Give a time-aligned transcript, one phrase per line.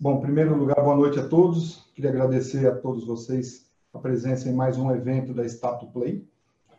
[0.00, 1.84] Bom, em primeiro lugar, boa noite a todos.
[1.92, 6.24] Queria agradecer a todos vocês a presença em mais um evento da Stato Play.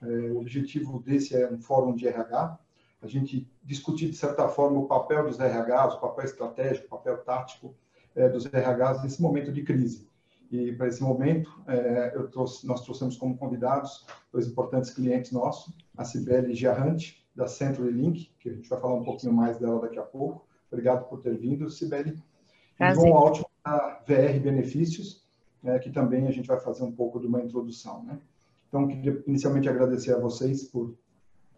[0.02, 2.58] É, o objetivo desse é um fórum de RH.
[3.02, 7.18] A gente discutir, de certa forma, o papel dos RHs, o papel estratégico, o papel
[7.18, 7.76] tático
[8.16, 10.08] é, dos RHs nesse momento de crise.
[10.50, 16.06] E para esse momento, é, trouxe, nós trouxemos como convidados dois importantes clientes nossos, a
[16.06, 20.00] Cibele Giarrante, da Century Link, que a gente vai falar um pouquinho mais dela daqui
[20.00, 20.48] a pouco.
[20.72, 22.18] Obrigado por ter vindo, Cibele.
[22.80, 25.24] E João Altman, da VR Benefícios,
[25.64, 28.04] é, que também a gente vai fazer um pouco de uma introdução.
[28.04, 28.20] Né?
[28.68, 30.96] Então, queria inicialmente agradecer a vocês por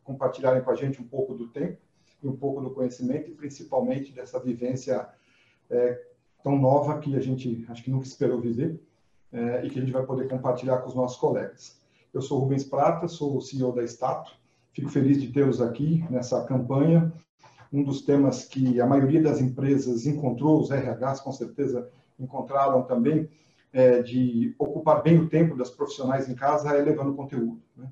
[0.03, 1.77] compartilharem com a gente um pouco do tempo
[2.23, 5.07] e um pouco do conhecimento e principalmente dessa vivência
[5.69, 6.01] é,
[6.43, 8.81] tão nova que a gente acho que nunca esperou viver
[9.31, 11.79] é, e que a gente vai poder compartilhar com os nossos colegas.
[12.13, 14.33] Eu sou Rubens Prata, sou o CEO da Stato,
[14.73, 17.11] fico feliz de tê-los aqui nessa campanha.
[17.71, 21.89] Um dos temas que a maioria das empresas encontrou, os RHs com certeza
[22.19, 23.29] encontraram também,
[23.73, 27.87] é, de ocupar bem o tempo das profissionais em casa é levando conteúdo, né?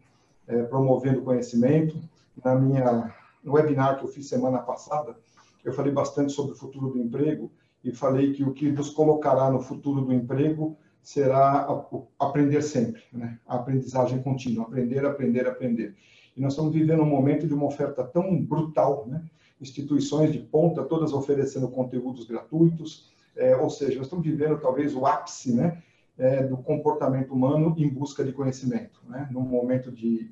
[0.47, 1.97] é, promovendo conhecimento.
[2.43, 3.13] Na minha
[3.43, 5.15] no webinar que eu fiz semana passada,
[5.63, 7.51] eu falei bastante sobre o futuro do emprego
[7.83, 11.67] e falei que o que nos colocará no futuro do emprego será
[12.19, 13.39] aprender sempre, né?
[13.47, 15.95] a aprendizagem contínua, aprender, aprender, aprender.
[16.35, 19.23] E nós estamos vivendo um momento de uma oferta tão brutal, né?
[19.61, 25.05] Instituições de ponta, todas oferecendo conteúdos gratuitos, é, ou seja, nós estamos vivendo talvez o
[25.05, 25.81] ápice né?
[26.17, 29.29] É, do comportamento humano em busca de conhecimento, né?
[29.31, 30.29] num momento de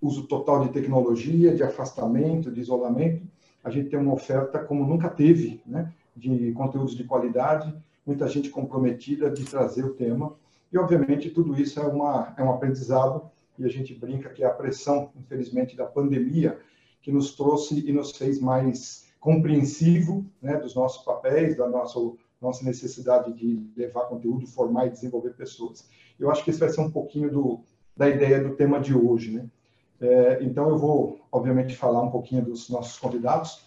[0.00, 3.22] uso total de tecnologia, de afastamento, de isolamento,
[3.62, 5.92] a gente tem uma oferta como nunca teve, né?
[6.16, 7.72] de conteúdos de qualidade,
[8.04, 10.34] muita gente comprometida de trazer o tema.
[10.72, 14.50] E, obviamente, tudo isso é, uma, é um aprendizado, e a gente brinca que a
[14.50, 16.58] pressão, infelizmente, da pandemia,
[17.02, 21.98] que nos trouxe e nos fez mais compreensivo né, dos nossos papéis, da nossa,
[22.40, 25.88] nossa necessidade de levar conteúdo, formar e desenvolver pessoas.
[26.18, 27.60] Eu acho que esse vai ser um pouquinho do,
[27.96, 29.32] da ideia do tema de hoje.
[29.32, 29.46] Né?
[30.00, 33.64] É, então, eu vou, obviamente, falar um pouquinho dos nossos convidados,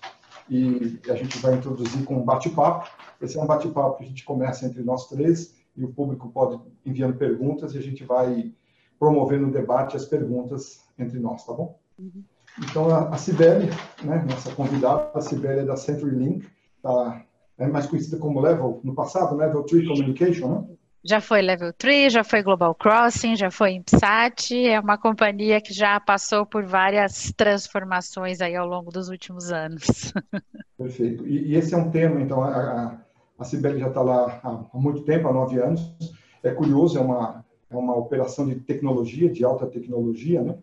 [0.50, 2.90] e a gente vai introduzir com um bate-papo.
[3.22, 6.60] Esse é um bate-papo que a gente começa entre nós três e o público pode
[6.86, 8.54] enviando perguntas e a gente vai
[9.00, 11.80] promovendo o debate as perguntas entre nós, tá bom?
[11.98, 12.24] Uhum.
[12.60, 13.70] Então, a, a Cibele,
[14.04, 16.48] né, nossa convidada, a Cibele é da CenturyLink,
[16.82, 17.22] tá,
[17.58, 20.76] é mais conhecida como Level, no passado, Level 3 Communication, né?
[21.06, 25.72] já foi Level 3, já foi Global Crossing, já foi Impsat, é uma companhia que
[25.72, 30.12] já passou por várias transformações aí ao longo dos últimos anos.
[30.76, 31.28] Perfeito.
[31.28, 33.00] E, e esse é um tema, então, a,
[33.38, 35.96] a Cibele já está lá há, há, muito tempo, há nove anos.
[36.42, 40.58] É curioso, é uma, é uma operação de tecnologia, de alta tecnologia, né?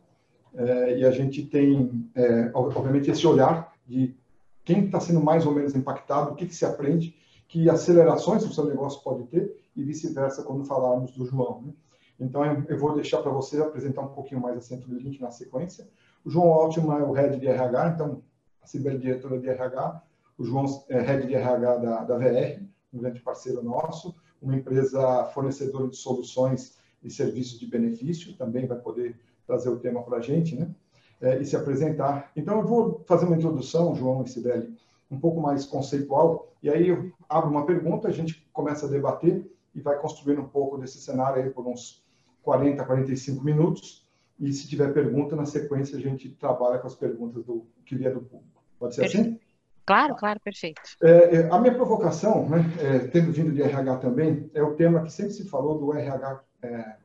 [0.55, 4.15] É, e a gente tem, é, obviamente, esse olhar de
[4.65, 7.17] quem está sendo mais ou menos impactado, o que, que se aprende,
[7.49, 11.63] que acelerações o seu negócio pode ter, e vice-versa quando falarmos do João.
[11.63, 11.73] Né?
[12.21, 15.89] Então, eu vou deixar para você apresentar um pouquinho mais a Centro Link na sequência.
[16.25, 18.23] O João Altman é o head de RH, então,
[18.63, 20.03] a Cibele diretora de RH,
[20.39, 22.63] o João é head de RH da, da VR,
[22.93, 28.79] um grande parceiro nosso, uma empresa fornecedora de soluções e serviços de benefício, também vai
[28.79, 29.19] poder
[29.53, 30.71] trazer o tema para a gente, né?
[31.21, 32.33] É, e se apresentar.
[32.35, 34.75] Então, eu vou fazer uma introdução, João e Sibeli,
[35.11, 39.47] um pouco mais conceitual, e aí eu abro uma pergunta, a gente começa a debater,
[39.75, 42.03] e vai construindo um pouco desse cenário aí por uns
[42.43, 44.07] 40, 45 minutos.
[44.39, 48.13] E se tiver pergunta, na sequência a gente trabalha com as perguntas do que vier
[48.13, 48.63] do público.
[48.79, 49.29] Pode ser perfeito.
[49.29, 49.41] assim?
[49.85, 50.81] Claro, claro, perfeito.
[51.03, 55.03] É, é a minha provocação, né, é, tendo vindo de RH também, é o tema
[55.03, 56.97] que sempre se falou do RH, é,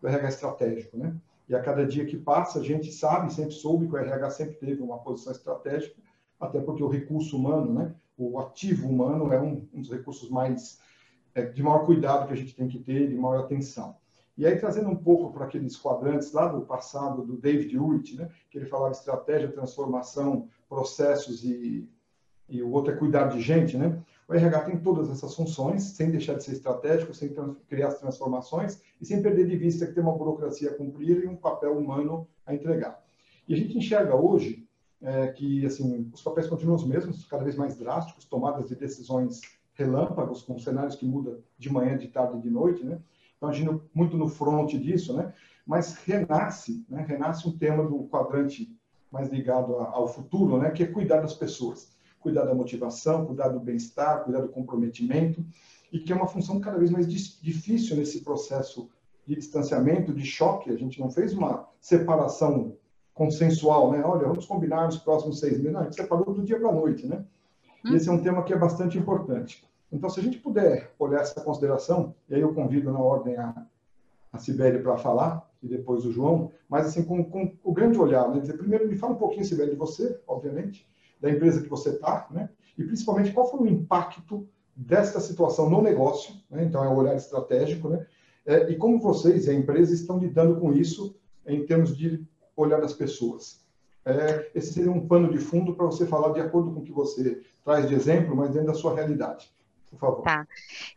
[0.00, 1.14] do RH estratégico, né?
[1.48, 4.54] E a cada dia que passa, a gente sabe, sempre soube que o RH sempre
[4.56, 5.94] teve uma posição estratégica,
[6.40, 10.80] até porque o recurso humano, né, o ativo humano é um, um dos recursos mais
[11.34, 13.96] é, de maior cuidado que a gente tem que ter, de maior atenção.
[14.36, 18.28] E aí, trazendo um pouco para aqueles quadrantes lá do passado do David Ulrich, né,
[18.50, 21.88] que ele falava estratégia, transformação, processos e,
[22.48, 23.98] e o outro é cuidar de gente, né?
[24.28, 27.32] O RH tem todas essas funções, sem deixar de ser estratégico, sem
[27.68, 31.28] criar as transformações e sem perder de vista que tem uma burocracia a cumprir e
[31.28, 33.04] um papel humano a entregar.
[33.46, 34.66] E a gente enxerga hoje
[35.00, 39.42] é, que assim os papéis continuam os mesmos, cada vez mais drásticos, tomadas de decisões
[39.74, 42.98] relâmpagos, com cenários que mudam de manhã, de tarde e de noite, né?
[43.36, 45.32] Então, agindo muito no front disso, né?
[45.66, 47.04] Mas renasce, né?
[47.06, 48.74] Renasce um tema do quadrante
[49.12, 50.70] mais ligado ao futuro, né?
[50.70, 51.94] Que é cuidar das pessoas,
[52.26, 55.46] cuidar da motivação, cuidar do bem-estar, cuidar do comprometimento,
[55.92, 58.90] e que é uma função cada vez mais difícil nesse processo
[59.24, 60.70] de distanciamento, de choque.
[60.70, 62.76] A gente não fez uma separação
[63.14, 64.02] consensual, né?
[64.04, 65.72] Olha, vamos combinar nos próximos seis meses.
[65.72, 67.24] Não, a gente separou do dia para a noite, né?
[67.84, 69.64] E esse é um tema que é bastante importante.
[69.92, 73.64] Então, se a gente puder olhar essa consideração, e aí eu convido na ordem a,
[74.32, 78.28] a Sibeli para falar, e depois o João, mas assim, com, com o grande olhar,
[78.34, 78.40] né?
[78.52, 80.84] Primeiro, me fala um pouquinho, Sibeli, de você, obviamente,
[81.20, 82.48] da empresa que você está, né?
[82.76, 86.64] E principalmente, qual foi o impacto desta situação no negócio, né?
[86.64, 88.06] então é o olhar estratégico, né?
[88.44, 91.16] É, e como vocês e a empresa estão lidando com isso
[91.46, 92.24] em termos de
[92.54, 93.64] olhar das pessoas.
[94.04, 96.92] É, esse seria um pano de fundo para você falar de acordo com o que
[96.92, 99.50] você traz de exemplo, mas dentro da sua realidade.
[99.90, 100.22] Por favor.
[100.22, 100.46] Tá.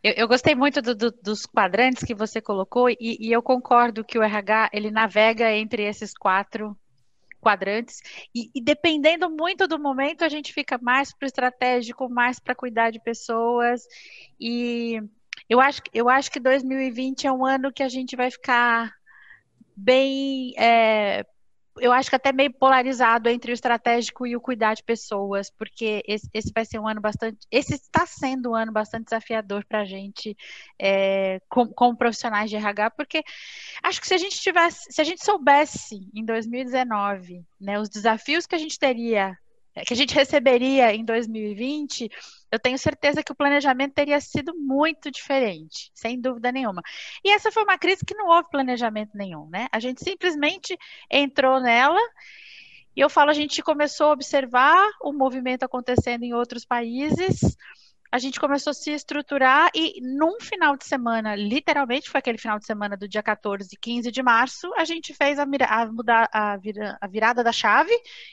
[0.02, 4.04] Eu, eu gostei muito do, do, dos quadrantes que você colocou e, e, eu concordo
[4.04, 6.76] que o RH ele navega entre esses quatro
[7.40, 8.00] quadrantes.
[8.34, 12.54] E, e dependendo muito do momento a gente fica mais para o estratégico, mais para
[12.54, 13.82] cuidar de pessoas.
[14.38, 15.00] E
[15.48, 18.92] eu acho, eu acho que 2020 é um ano que a gente vai ficar
[19.74, 21.24] bem é,
[21.80, 26.02] eu acho que até meio polarizado entre o estratégico e o cuidar de pessoas, porque
[26.06, 27.38] esse, esse vai ser um ano bastante.
[27.50, 30.36] Esse está sendo um ano bastante desafiador para a gente,
[30.78, 33.22] é, como, como, profissionais de RH, porque
[33.82, 38.46] acho que se a gente tivesse, se a gente soubesse em 2019, né, os desafios
[38.46, 39.36] que a gente teria
[39.84, 42.10] que a gente receberia em 2020,
[42.50, 46.82] eu tenho certeza que o planejamento teria sido muito diferente, sem dúvida nenhuma.
[47.24, 49.68] E essa foi uma crise que não houve planejamento nenhum, né?
[49.70, 50.76] A gente simplesmente
[51.10, 52.00] entrou nela
[52.96, 57.56] e eu falo, a gente começou a observar o movimento acontecendo em outros países
[58.12, 62.58] a gente começou a se estruturar e num final de semana, literalmente foi aquele final
[62.58, 66.28] de semana do dia 14 e 15 de março, a gente fez a, a, mudar,
[66.32, 67.92] a, vira, a virada da chave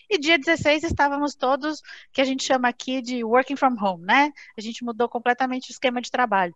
[0.09, 1.81] e dia 16 estávamos todos,
[2.12, 4.33] que a gente chama aqui de working from home, né?
[4.57, 6.56] A gente mudou completamente o esquema de trabalho.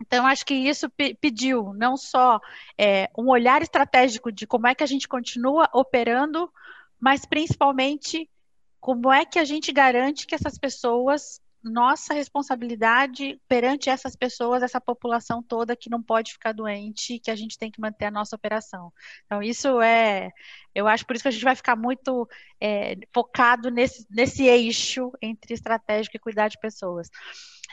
[0.00, 0.90] Então, acho que isso
[1.20, 2.40] pediu não só
[2.78, 6.50] é, um olhar estratégico de como é que a gente continua operando,
[6.98, 8.28] mas principalmente
[8.80, 14.80] como é que a gente garante que essas pessoas nossa responsabilidade perante essas pessoas, essa
[14.80, 18.36] população toda que não pode ficar doente, que a gente tem que manter a nossa
[18.36, 18.92] operação.
[19.26, 20.30] Então, isso é,
[20.74, 22.28] eu acho por isso que a gente vai ficar muito
[22.60, 27.08] é, focado nesse, nesse eixo entre estratégico e cuidar de pessoas.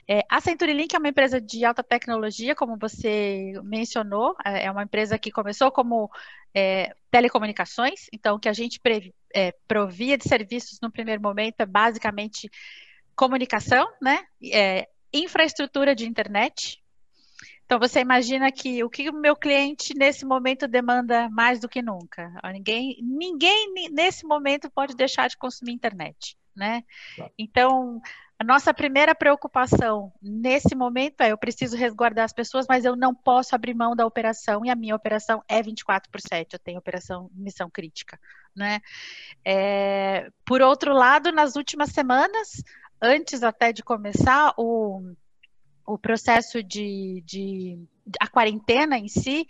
[0.08, 4.84] É, a CenturyLink é uma empresa de alta tecnologia, como você mencionou, é, é uma
[4.84, 6.10] empresa que começou como
[6.54, 8.80] é, telecomunicações, então que a gente
[9.36, 12.50] é, provia de serviços no primeiro momento é basicamente
[13.20, 14.24] comunicação, né?
[14.42, 16.82] É, infraestrutura de internet.
[17.66, 21.82] Então você imagina que o que o meu cliente nesse momento demanda mais do que
[21.82, 22.32] nunca.
[22.54, 26.82] Ninguém, ninguém nesse momento pode deixar de consumir internet, né?
[27.38, 28.02] Então
[28.40, 33.14] a nossa primeira preocupação nesse momento é eu preciso resguardar as pessoas, mas eu não
[33.14, 36.80] posso abrir mão da operação e a minha operação é 24 por 7, eu tenho
[36.80, 38.18] operação missão crítica,
[38.56, 38.80] né?
[39.44, 42.64] É, por outro lado, nas últimas semanas
[43.02, 45.14] antes até de começar o,
[45.86, 47.80] o processo de, de
[48.20, 49.48] a quarentena em si,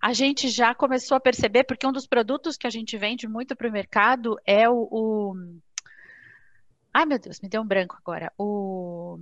[0.00, 3.54] a gente já começou a perceber, porque um dos produtos que a gente vende muito
[3.54, 5.34] para o mercado é o, o,
[6.92, 8.30] Ai, meu Deus, me deu um branco agora.
[8.36, 9.18] O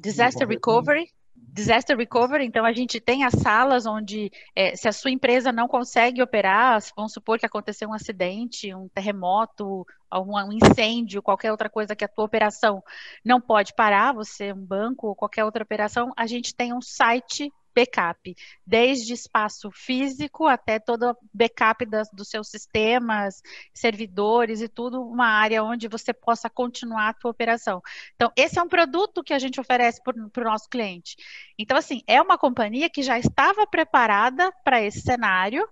[0.00, 1.08] Disaster Recovery.
[1.56, 5.66] Disaster Recovery, então a gente tem as salas onde, é, se a sua empresa não
[5.66, 11.96] consegue operar, vamos supor que aconteceu um acidente, um terremoto, um incêndio, qualquer outra coisa
[11.96, 12.84] que a tua operação
[13.24, 18.34] não pode parar, você, um banco qualquer outra operação, a gente tem um site backup,
[18.66, 23.42] desde espaço físico até todo backup das, dos seus sistemas,
[23.74, 27.82] servidores e tudo, uma área onde você possa continuar a tua operação.
[28.14, 31.16] Então, esse é um produto que a gente oferece para o nosso cliente.
[31.58, 35.68] Então, assim, é uma companhia que já estava preparada para esse cenário.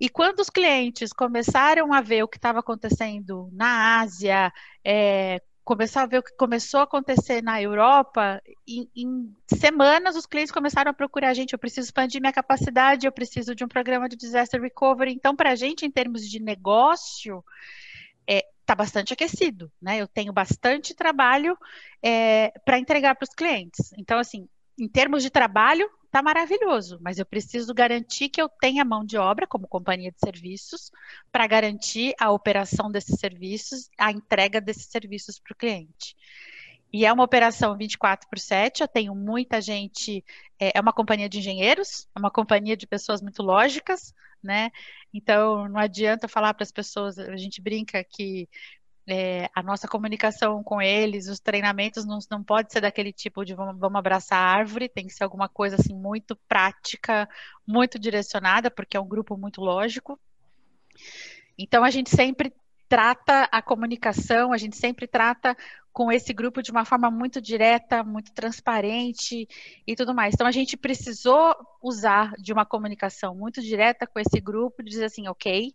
[0.00, 4.50] E quando os clientes começaram a ver o que estava acontecendo na Ásia,
[4.82, 10.24] é, começar a ver o que começou a acontecer na Europa, em, em, semanas os
[10.24, 13.68] clientes começaram a procurar a gente, eu preciso expandir minha capacidade, eu preciso de um
[13.68, 15.12] programa de disaster recovery.
[15.12, 17.44] Então, para a gente, em termos de negócio,
[18.26, 19.98] está é, tá bastante aquecido, né?
[19.98, 21.54] Eu tenho bastante trabalho
[22.02, 23.92] é, para entregar para os clientes.
[23.98, 28.84] Então, assim, em termos de trabalho, tá maravilhoso, mas eu preciso garantir que eu tenha
[28.84, 30.90] mão de obra como companhia de serviços
[31.30, 36.16] para garantir a operação desses serviços, a entrega desses serviços para o cliente.
[36.90, 40.24] E é uma operação 24 por 7, eu tenho muita gente,
[40.58, 44.70] é, é uma companhia de engenheiros, é uma companhia de pessoas muito lógicas, né?
[45.12, 48.48] Então não adianta falar para as pessoas, a gente brinca que
[49.08, 53.54] é, a nossa comunicação com eles, os treinamentos não, não pode ser daquele tipo de
[53.54, 57.28] vamos, vamos abraçar a árvore, tem que ser alguma coisa assim muito prática,
[57.66, 60.20] muito direcionada, porque é um grupo muito lógico.
[61.56, 62.52] Então a gente sempre
[62.88, 65.56] trata a comunicação, a gente sempre trata
[65.92, 69.48] com esse grupo de uma forma muito direta, muito transparente
[69.86, 70.34] e tudo mais.
[70.34, 75.06] Então a gente precisou usar de uma comunicação muito direta com esse grupo, de dizer
[75.06, 75.74] assim, ok,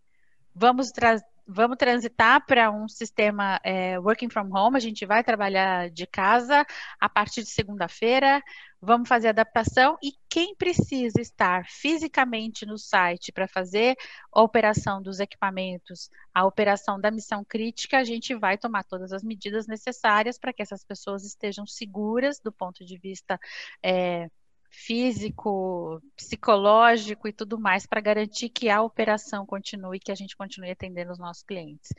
[0.55, 4.77] vamos trazer vamos transitar para um sistema é, working from home.
[4.77, 6.65] A gente vai trabalhar de casa
[6.99, 8.41] a partir de segunda-feira.
[8.81, 13.95] Vamos fazer adaptação e quem precisa estar fisicamente no site para fazer
[14.33, 19.23] a operação dos equipamentos, a operação da missão crítica, a gente vai tomar todas as
[19.23, 23.39] medidas necessárias para que essas pessoas estejam seguras do ponto de vista
[23.81, 24.29] é,
[24.73, 30.71] físico, psicológico e tudo mais para garantir que a operação continue, que a gente continue
[30.71, 31.93] atendendo os nossos clientes.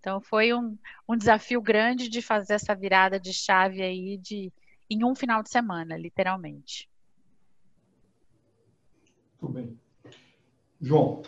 [0.00, 0.76] Então foi um,
[1.08, 4.52] um desafio grande de fazer essa virada de chave aí de
[4.90, 6.88] em um final de semana, literalmente.
[9.38, 9.80] Tudo bem.
[10.80, 11.22] João.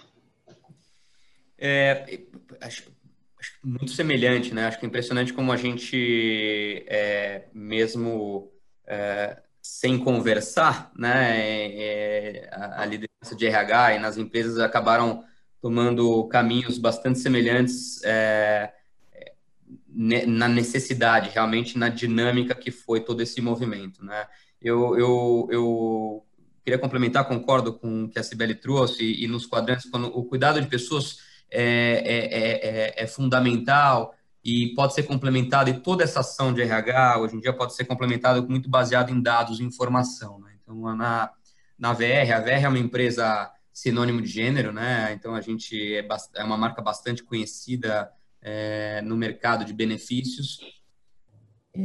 [1.56, 2.22] É,
[2.60, 2.92] acho,
[3.38, 4.66] acho, muito semelhante, né?
[4.66, 8.52] Acho que é impressionante como a gente, é, mesmo
[8.86, 15.22] é, sem conversar, né, é, é a, liderança de RH e nas empresas acabaram
[15.60, 18.72] tomando caminhos bastante semelhantes é,
[19.12, 24.26] é na necessidade, realmente na dinâmica que foi todo esse movimento, né.
[24.60, 26.26] Eu, eu, eu
[26.64, 30.24] queria complementar, concordo com o que a Cibele trouxe e, e nos quadrantes, quando o
[30.24, 31.18] cuidado de pessoas
[31.50, 34.14] é, é, é, é fundamental,
[34.48, 37.84] e pode ser complementado, e toda essa ação de RH hoje em dia pode ser
[37.84, 40.40] complementada muito baseado em dados e informação.
[40.40, 40.52] Né?
[40.62, 41.30] Então, na,
[41.78, 45.12] na VR, a VR é uma empresa sinônimo de gênero, né?
[45.12, 50.58] Então, a gente é, é uma marca bastante conhecida é, no mercado de benefícios.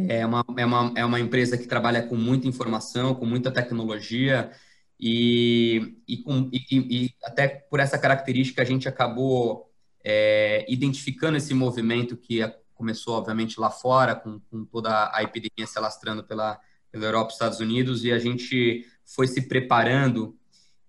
[0.08, 4.52] É uma, é, uma, é uma empresa que trabalha com muita informação, com muita tecnologia,
[4.98, 9.70] e, e, com, e, e até por essa característica a gente acabou
[10.04, 12.40] é, identificando esse movimento que
[12.74, 16.60] começou, obviamente, lá fora, com, com toda a epidemia se alastrando pela,
[16.92, 20.36] pela Europa e Estados Unidos, e a gente foi se preparando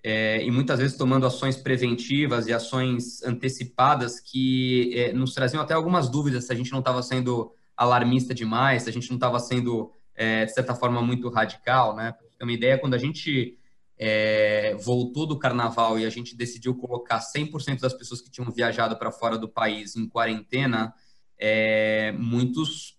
[0.07, 5.73] é, e muitas vezes tomando ações preventivas e ações antecipadas que é, nos traziam até
[5.73, 9.41] algumas dúvidas se a gente não estava sendo alarmista demais, se a gente não estava
[9.41, 12.13] sendo, é, de certa forma, muito radical, né?
[12.13, 13.59] Pra uma ideia, quando a gente
[13.99, 18.99] é, voltou do carnaval e a gente decidiu colocar 100% das pessoas que tinham viajado
[18.99, 20.93] para fora do país em quarentena,
[21.39, 22.99] é, muitos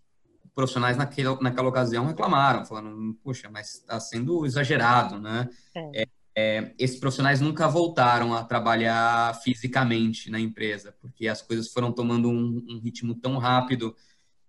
[0.53, 5.49] profissionais naquele, naquela ocasião reclamaram, falando, puxa, mas está sendo exagerado, né?
[5.73, 6.03] É.
[6.03, 6.05] é.
[6.37, 12.29] É, esses profissionais nunca voltaram a trabalhar fisicamente na empresa, porque as coisas foram tomando
[12.29, 13.95] um, um ritmo tão rápido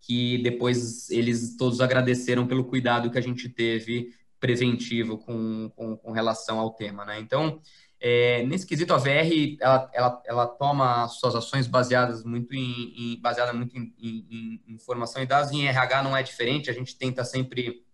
[0.01, 4.11] que depois eles todos agradeceram pelo cuidado que a gente teve
[4.47, 7.19] preventivo com, com, com relação ao tema, né?
[7.19, 7.61] Então,
[7.99, 13.21] é, nesse quesito, a VR, ela, ela, ela toma suas ações baseadas muito em, em
[13.21, 16.73] baseada muito em, em, em, informação e dados, e em RH não é diferente, a
[16.73, 17.85] gente tenta sempre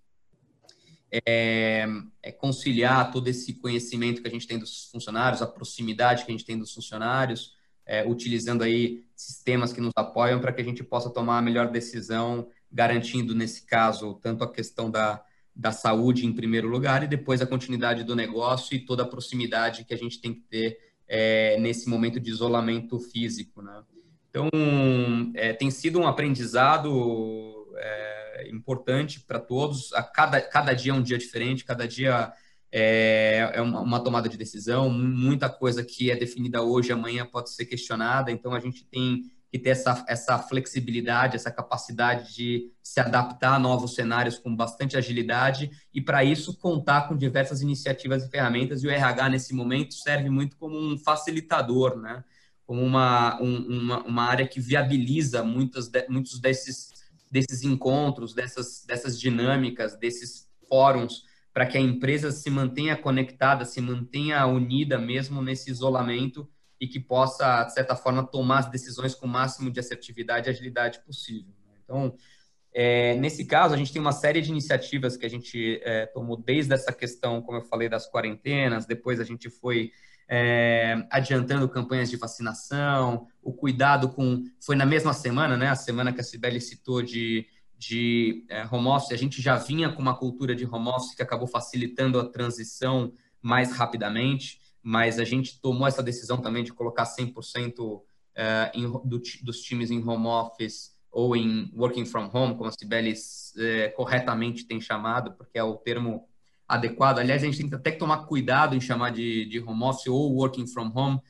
[1.10, 1.86] é,
[2.22, 6.34] é, conciliar todo esse conhecimento que a gente tem dos funcionários, a proximidade que a
[6.34, 7.56] gente tem dos funcionários,
[7.86, 11.70] é, utilizando aí sistemas que nos apoiam para que a gente possa tomar a melhor
[11.70, 17.40] decisão, garantindo, nesse caso, tanto a questão da, da saúde em primeiro lugar e depois
[17.40, 21.58] a continuidade do negócio e toda a proximidade que a gente tem que ter é,
[21.58, 23.82] nesse momento de isolamento físico, né?
[24.30, 24.48] Então,
[25.34, 29.92] é, tem sido um aprendizado é, importante para todos.
[29.92, 32.32] A cada, cada dia é um dia diferente, cada dia
[32.72, 34.88] é, é uma, uma, tomada de decisão.
[34.88, 38.30] Muita coisa que é definida hoje, amanhã pode ser questionada.
[38.30, 43.58] Então, a gente tem que ter essa, essa flexibilidade, essa capacidade de se adaptar a
[43.58, 48.82] novos cenários com bastante agilidade e, para isso, contar com diversas iniciativas e ferramentas.
[48.82, 52.24] E o RH, nesse momento, serve muito como um facilitador, né?
[52.64, 56.88] como uma, um, uma, uma área que viabiliza muitos, de, muitos desses,
[57.30, 63.82] desses encontros, dessas, dessas dinâmicas, desses fóruns, para que a empresa se mantenha conectada, se
[63.82, 66.48] mantenha unida mesmo nesse isolamento
[66.82, 70.50] e que possa, de certa forma, tomar as decisões com o máximo de assertividade e
[70.50, 71.54] agilidade possível.
[71.64, 71.74] Né?
[71.84, 72.12] Então,
[72.74, 76.36] é, nesse caso, a gente tem uma série de iniciativas que a gente é, tomou
[76.36, 79.92] desde essa questão, como eu falei, das quarentenas, depois a gente foi
[80.28, 84.42] é, adiantando campanhas de vacinação, o cuidado com.
[84.60, 85.68] Foi na mesma semana, né?
[85.68, 87.46] A semana que a Sibeli citou de,
[87.78, 91.22] de é, home office, a gente já vinha com uma cultura de home office que
[91.22, 97.04] acabou facilitando a transição mais rapidamente mas a gente tomou essa decisão também de colocar
[97.04, 98.02] 100%
[98.34, 102.72] é, em, do, dos times em home office ou em working from home, como a
[102.72, 103.14] Cibele
[103.58, 106.26] é, corretamente tem chamado, porque é o termo
[106.66, 107.18] adequado.
[107.18, 110.34] Aliás, a gente tem que até tomar cuidado em chamar de, de home office ou
[110.34, 111.20] working from home,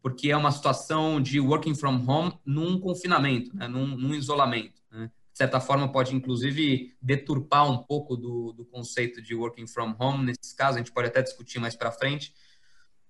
[0.00, 3.66] porque é uma situação de working from home num confinamento, né?
[3.66, 4.80] num, num isolamento.
[4.90, 5.10] Né?
[5.32, 10.24] de certa forma, pode inclusive deturpar um pouco do, do conceito de working from home.
[10.24, 12.34] Nesses casos, a gente pode até discutir mais para frente,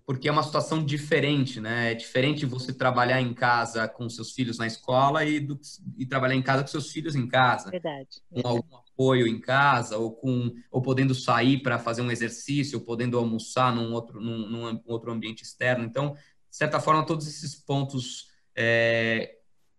[0.04, 1.92] porque é uma situação diferente, né?
[1.92, 5.58] É diferente você trabalhar em casa com seus filhos na escola e, do,
[5.96, 7.70] e trabalhar em casa com seus filhos em casa.
[7.70, 8.20] Verdade.
[8.30, 12.84] Com algum apoio em casa, ou, com, ou podendo sair para fazer um exercício, ou
[12.84, 15.84] podendo almoçar num outro, num, num outro ambiente externo.
[15.84, 16.14] Então,
[16.50, 19.36] de certa forma, todos esses pontos é,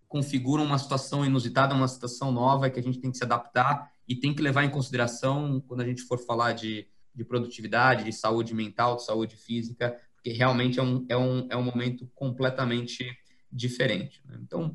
[0.07, 4.15] configuram uma situação inusitada, uma situação nova que a gente tem que se adaptar e
[4.15, 8.53] tem que levar em consideração quando a gente for falar de, de produtividade, de saúde
[8.53, 13.05] mental, de saúde física, porque realmente é um, é um, é um momento completamente
[13.51, 14.21] diferente.
[14.25, 14.39] Né?
[14.41, 14.73] Então,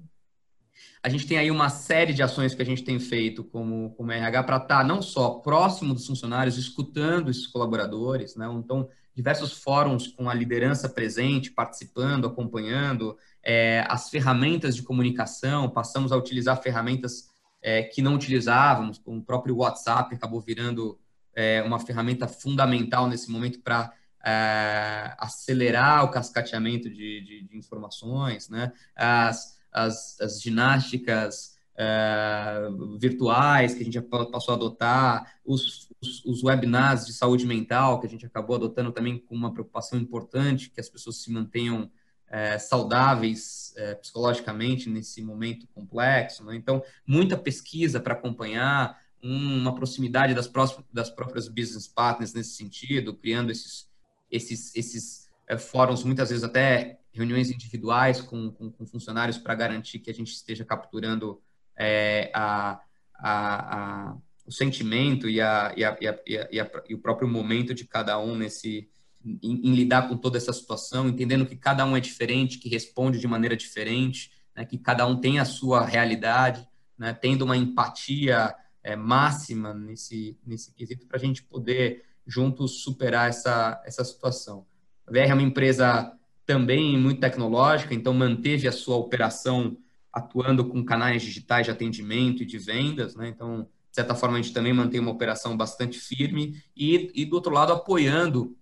[1.03, 4.13] a gente tem aí uma série de ações que a gente tem feito como, como
[4.13, 8.47] RH para estar tá não só próximo dos funcionários, escutando esses colaboradores, né?
[8.53, 16.13] então diversos fóruns com a liderança presente, participando, acompanhando, é, as ferramentas de comunicação, passamos
[16.13, 17.31] a utilizar ferramentas
[17.63, 21.01] é, que não utilizávamos, como o próprio WhatsApp acabou virando
[21.35, 23.93] é, uma ferramenta fundamental nesse momento para
[24.25, 28.73] é, acelerar o cascateamento de, de, de informações, né?
[28.95, 36.43] As, as, as ginásticas é, virtuais que a gente passou a adotar, os, os, os,
[36.43, 40.81] webinars de saúde mental que a gente acabou adotando também com uma preocupação importante que
[40.81, 41.89] as pessoas se mantenham
[42.29, 46.45] é, saudáveis é, psicologicamente nesse momento complexo.
[46.45, 46.57] Né?
[46.57, 53.15] Então, muita pesquisa para acompanhar, uma proximidade das, próximas, das próprias business partners nesse sentido,
[53.15, 53.88] criando esses
[54.31, 59.99] esses, esses é, fóruns, muitas vezes até reuniões individuais com, com, com funcionários para garantir
[59.99, 61.41] que a gente esteja capturando
[61.77, 62.81] é, a,
[63.15, 64.17] a, a,
[64.47, 68.37] o sentimento e, a, e, a, e, a, e, o próprio momento de cada um
[68.37, 68.89] nesse
[69.25, 73.19] em, em, lidar com toda essa situação, entendendo que cada um é diferente, que responde
[73.19, 76.67] de maneira diferente, né, que cada um tem a sua realidade,
[76.97, 83.31] né, tendo uma empatia é, máxima nesse, nesse quesito para a gente poder juntos superar
[83.31, 84.67] essa, essa situação.
[85.07, 86.13] A VR é uma empresa
[86.45, 89.77] também muito tecnológica, então manteve a sua operação
[90.13, 93.29] atuando com canais digitais de atendimento e de vendas, né?
[93.29, 97.35] Então, de certa forma, a gente também mantém uma operação bastante firme e, e do
[97.35, 98.57] outro lado, apoiando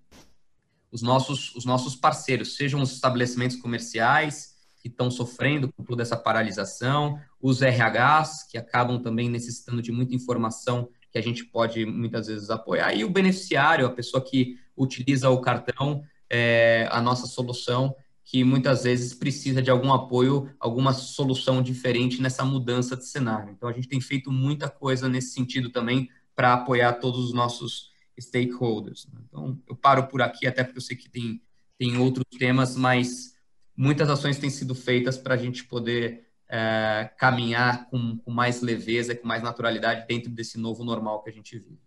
[0.91, 6.17] os nossos, os nossos parceiros, sejam os estabelecimentos comerciais que estão sofrendo com toda essa
[6.17, 12.27] paralisação, os RHs, que acabam também necessitando de muita informação que a gente pode muitas
[12.27, 12.95] vezes apoiar.
[12.95, 18.85] E o beneficiário, a pessoa que utiliza o cartão, é a nossa solução, que muitas
[18.85, 23.51] vezes precisa de algum apoio, alguma solução diferente nessa mudança de cenário.
[23.51, 27.93] Então, a gente tem feito muita coisa nesse sentido também para apoiar todos os nossos
[28.21, 29.07] stakeholders.
[29.11, 29.21] Né?
[29.27, 31.41] Então, eu paro por aqui, até porque eu sei que tem,
[31.79, 33.35] tem outros temas, mas
[33.75, 39.15] muitas ações têm sido feitas para a gente poder é, caminhar com, com, mais leveza,
[39.15, 41.79] com mais naturalidade dentro desse novo normal que a gente vive.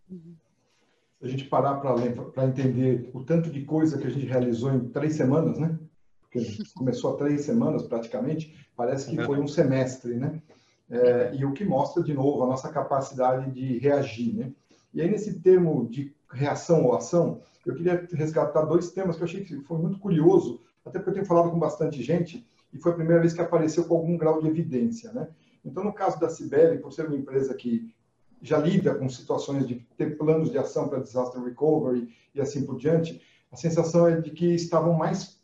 [1.20, 4.88] Se a gente parar para entender o tanto de coisa que a gente realizou em
[4.90, 5.78] três semanas, né?
[6.22, 6.46] Porque
[6.76, 10.42] começou há três semanas praticamente, parece que foi um semestre, né?
[10.90, 14.52] É, e o que mostra, de novo, a nossa capacidade de reagir, né?
[14.94, 19.28] E aí, nesse termo de reação ou ação, eu queria resgatar dois temas que eu
[19.28, 22.92] achei que foi muito curioso, até porque eu tenho falado com bastante gente, e foi
[22.92, 25.12] a primeira vez que apareceu com algum grau de evidência.
[25.12, 25.28] Né?
[25.64, 27.94] Então, no caso da Cibele, por ser uma empresa que
[28.42, 32.78] já lida com situações de ter planos de ação para disaster recovery e assim por
[32.78, 35.40] diante, a sensação é de que estavam mais,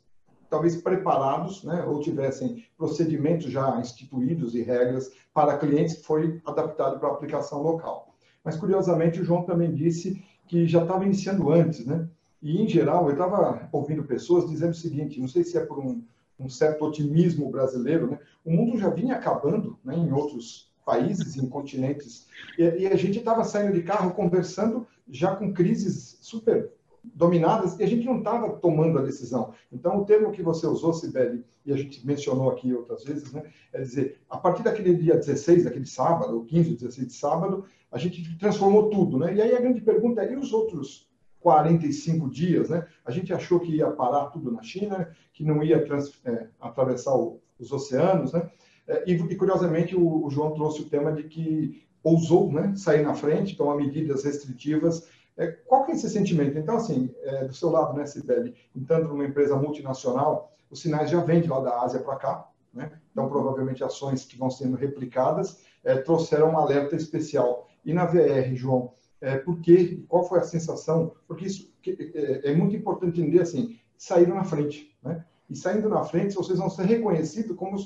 [0.49, 6.99] talvez, preparados, né, ou tivessem procedimentos já instituídos e regras para clientes que foi adaptado
[6.99, 8.15] para a aplicação local.
[8.43, 12.07] Mas, curiosamente, o João também disse que já estava iniciando antes, né?
[12.41, 15.79] E, em geral, eu estava ouvindo pessoas dizendo o seguinte, não sei se é por
[15.79, 16.03] um
[16.39, 18.19] um certo otimismo brasileiro, né?
[18.43, 23.19] o mundo já vinha acabando né, em outros países, em continentes, e, e a gente
[23.19, 26.71] estava saindo de carro conversando já com crises super
[27.13, 29.53] dominadas e a gente não estava tomando a decisão.
[29.71, 33.43] Então, o termo que você usou, Sibeli, e a gente mencionou aqui outras vezes, né,
[33.73, 37.97] é dizer, a partir daquele dia 16, daquele sábado, ou 15, 16 de sábado, a
[37.97, 39.17] gente transformou tudo.
[39.17, 39.35] Né?
[39.35, 41.09] E aí a grande pergunta é, e os outros
[41.45, 42.87] 45 dias, né?
[43.05, 47.15] A gente achou que ia parar tudo na China, que não ia trans, é, atravessar
[47.15, 48.49] o, os oceanos, né?
[48.87, 53.03] É, e, e, curiosamente, o, o, João trouxe o tema de que ousou né, sair
[53.03, 55.07] na frente, tomar medidas restritivas.
[55.37, 56.57] É, qual que é esse sentimento?
[56.57, 61.19] Então, assim, é, do seu lado, né, Sibeli, entrando numa empresa multinacional, os sinais já
[61.21, 62.91] vêm de lá da Ásia para cá, né?
[63.11, 67.67] Então, provavelmente, ações que vão sendo replicadas é, trouxeram um alerta especial.
[67.85, 72.55] E na VR, João, é, por quê, qual foi a sensação, porque isso é, é,
[72.55, 75.25] muito importante entender assim, saíram na frente, né?
[75.49, 77.77] E saindo na frente, vocês vão ser reconhecidos como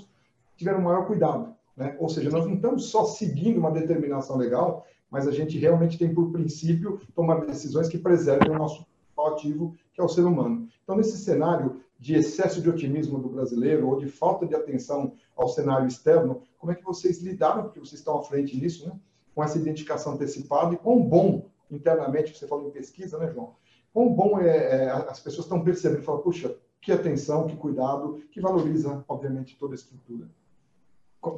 [0.55, 1.53] tiveram maior cuidado.
[1.75, 1.95] Né?
[1.99, 6.13] Ou seja, nós não estamos só seguindo uma determinação legal, mas a gente realmente tem
[6.13, 8.85] por princípio tomar decisões que preservem o nosso
[9.27, 10.67] ativo, que é o ser humano.
[10.83, 15.49] Então, nesse cenário de excesso de otimismo do brasileiro ou de falta de atenção ao
[15.49, 18.97] cenário externo, como é que vocês lidaram, porque vocês estão à frente nisso, né?
[19.39, 23.56] Com essa identificação antecipada e quão bom internamente, você falou em pesquisa, né, João?
[23.93, 24.47] Quão bom é,
[24.84, 29.73] é as pessoas estão percebendo, falam, puxa, que atenção, que cuidado, que valoriza, obviamente, toda
[29.73, 30.28] a estrutura.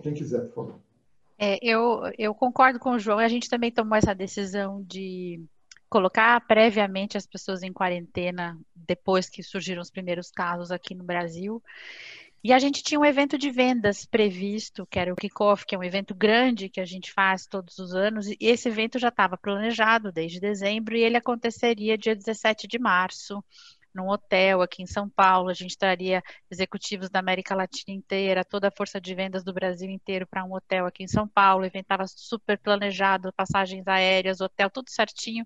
[0.01, 0.75] Quem quiser, por favor.
[1.37, 3.19] É, eu, eu concordo com o João.
[3.19, 5.43] A gente também tomou essa decisão de
[5.87, 11.61] colocar previamente as pessoas em quarentena depois que surgiram os primeiros casos aqui no Brasil.
[12.43, 15.77] E a gente tinha um evento de vendas previsto, que era o Kickoff, que é
[15.77, 19.37] um evento grande que a gente faz todos os anos, e esse evento já estava
[19.37, 23.43] planejado desde dezembro e ele aconteceria dia 17 de março
[23.93, 25.49] num hotel aqui em São Paulo.
[25.49, 29.89] A gente traria executivos da América Latina inteira, toda a força de vendas do Brasil
[29.89, 31.63] inteiro para um hotel aqui em São Paulo.
[31.63, 35.45] O evento estava super planejado, passagens aéreas, hotel, tudo certinho.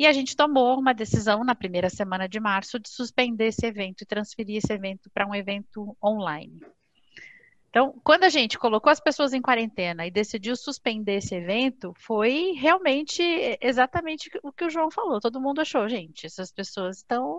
[0.00, 4.00] E a gente tomou uma decisão na primeira semana de março de suspender esse evento
[4.00, 6.58] e transferir esse evento para um evento online.
[7.68, 12.52] Então, quando a gente colocou as pessoas em quarentena e decidiu suspender esse evento, foi
[12.52, 13.22] realmente
[13.60, 15.20] exatamente o que o João falou.
[15.20, 17.38] Todo mundo achou, gente, essas pessoas estão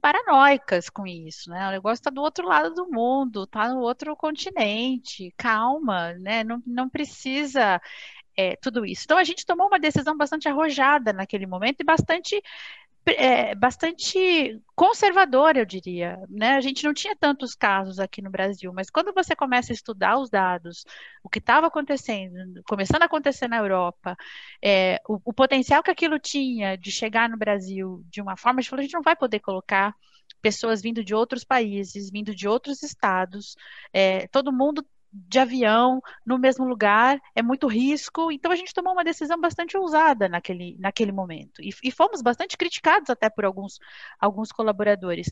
[0.00, 1.68] paranoicas com isso, né?
[1.68, 6.42] O negócio está do outro lado do mundo, está no outro continente, calma, né?
[6.42, 7.78] Não, não precisa
[8.36, 9.02] é, tudo isso.
[9.04, 12.42] Então a gente tomou uma decisão bastante arrojada naquele momento e bastante
[13.04, 16.18] é, bastante conservadora, eu diria.
[16.28, 16.54] Né?
[16.54, 20.18] A gente não tinha tantos casos aqui no Brasil, mas quando você começa a estudar
[20.18, 20.84] os dados,
[21.22, 24.16] o que estava acontecendo, começando a acontecer na Europa,
[24.62, 28.62] é, o, o, potencial que aquilo tinha de chegar no Brasil de uma forma, a
[28.62, 29.94] gente falou, a gente não vai poder colocar
[30.40, 33.56] pessoas vindo de outros países, vindo de outros estados,
[33.92, 38.32] é, todo mundo de avião no mesmo lugar, é muito risco.
[38.32, 41.60] Então a gente tomou uma decisão bastante ousada naquele, naquele momento.
[41.60, 43.78] E, e fomos bastante criticados até por alguns,
[44.18, 45.30] alguns colaboradores.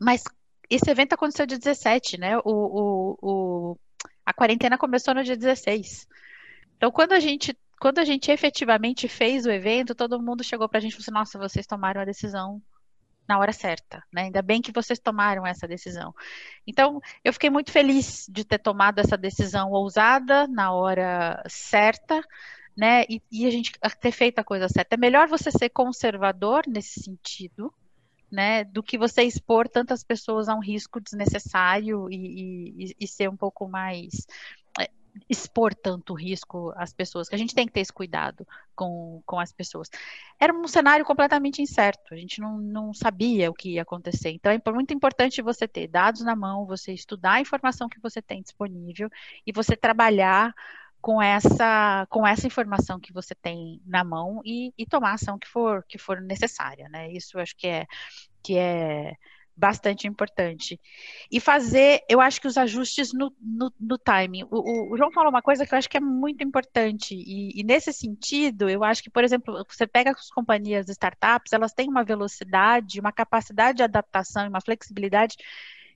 [0.00, 0.24] Mas
[0.68, 2.38] esse evento aconteceu dia 17, né?
[2.38, 3.78] O, o, o,
[4.26, 6.06] a quarentena começou no dia 16.
[6.76, 10.78] Então, quando a gente quando a gente efetivamente fez o evento, todo mundo chegou para
[10.78, 12.62] a gente e falou assim, nossa, vocês tomaram a decisão
[13.28, 14.22] na hora certa, né?
[14.22, 16.14] Ainda bem que vocês tomaram essa decisão.
[16.66, 22.22] Então, eu fiquei muito feliz de ter tomado essa decisão ousada na hora certa,
[22.76, 23.04] né?
[23.08, 24.94] E, e, a gente ter feito a coisa certa.
[24.94, 27.72] É melhor você ser conservador nesse sentido,
[28.30, 28.64] né?
[28.64, 33.36] Do que você expor tantas pessoas a um risco desnecessário e, e, e ser um
[33.36, 34.26] pouco mais
[35.28, 39.38] expor tanto risco às pessoas, que a gente tem que ter esse cuidado com, com
[39.38, 39.88] as pessoas.
[40.38, 44.30] Era um cenário completamente incerto, a gente não, não sabia o que ia acontecer.
[44.30, 48.20] Então é muito importante você ter dados na mão, você estudar a informação que você
[48.20, 49.08] tem disponível
[49.46, 50.54] e você trabalhar
[51.00, 55.38] com essa com essa informação que você tem na mão e, e tomar a ação
[55.38, 57.12] que for que for necessária, né?
[57.12, 57.86] Isso acho que é
[58.42, 59.14] que é
[59.56, 60.80] bastante importante.
[61.30, 64.44] E fazer, eu acho que os ajustes no, no, no timing.
[64.50, 67.62] O, o, João falou uma coisa que eu acho que é muito importante, e, e,
[67.64, 72.04] nesse sentido, eu acho que, por exemplo, você pega as companhias startups, elas têm uma
[72.04, 75.36] velocidade, uma capacidade de adaptação uma flexibilidade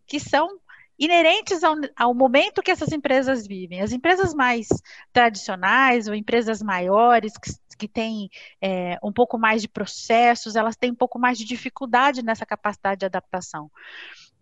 [0.07, 0.59] que são
[0.99, 3.81] inerentes ao, ao, momento que essas empresas vivem.
[3.81, 4.67] As empresas mais
[5.13, 8.29] tradicionais ou empresas maiores, que, que têm
[8.61, 13.01] é, um pouco mais de processos, elas têm um pouco mais de dificuldade nessa capacidade
[13.01, 13.71] de adaptação.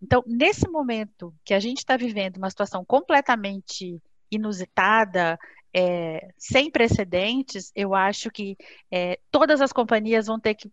[0.01, 5.39] Então, nesse momento que a gente está vivendo uma situação completamente inusitada,
[5.73, 8.57] é, sem precedentes, eu acho que
[8.91, 10.71] é, todas as companhias vão ter que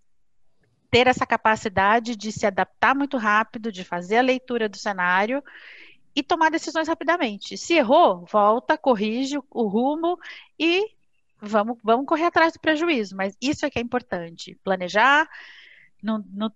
[0.91, 5.43] ter essa capacidade de se adaptar muito rápido, de fazer a leitura do cenário
[6.15, 7.59] e tomar decisões rapidamente.
[7.59, 10.17] Se errou, volta, corrige o rumo
[10.59, 10.89] e
[11.41, 13.17] vamos, vamos correr atrás do prejuízo.
[13.17, 14.59] Mas isso é que é importante.
[14.63, 15.29] Planejar.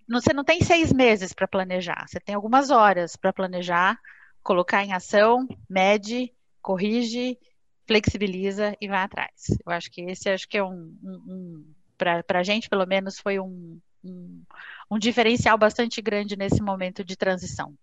[0.08, 3.98] Você não tem seis meses para planejar, você tem algumas horas para planejar,
[4.42, 7.38] colocar em ação, mede, corrige,
[7.86, 9.46] flexibiliza e vai atrás.
[9.64, 13.18] Eu acho que esse acho que é um, um, um para a gente, pelo menos,
[13.18, 14.42] foi um, um,
[14.90, 17.74] um diferencial bastante grande nesse momento de transição.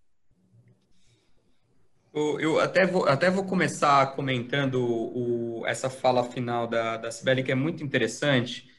[2.18, 7.52] Eu até vou, até vou começar comentando o, essa fala final da, da Sibeli, que
[7.52, 8.70] é muito interessante,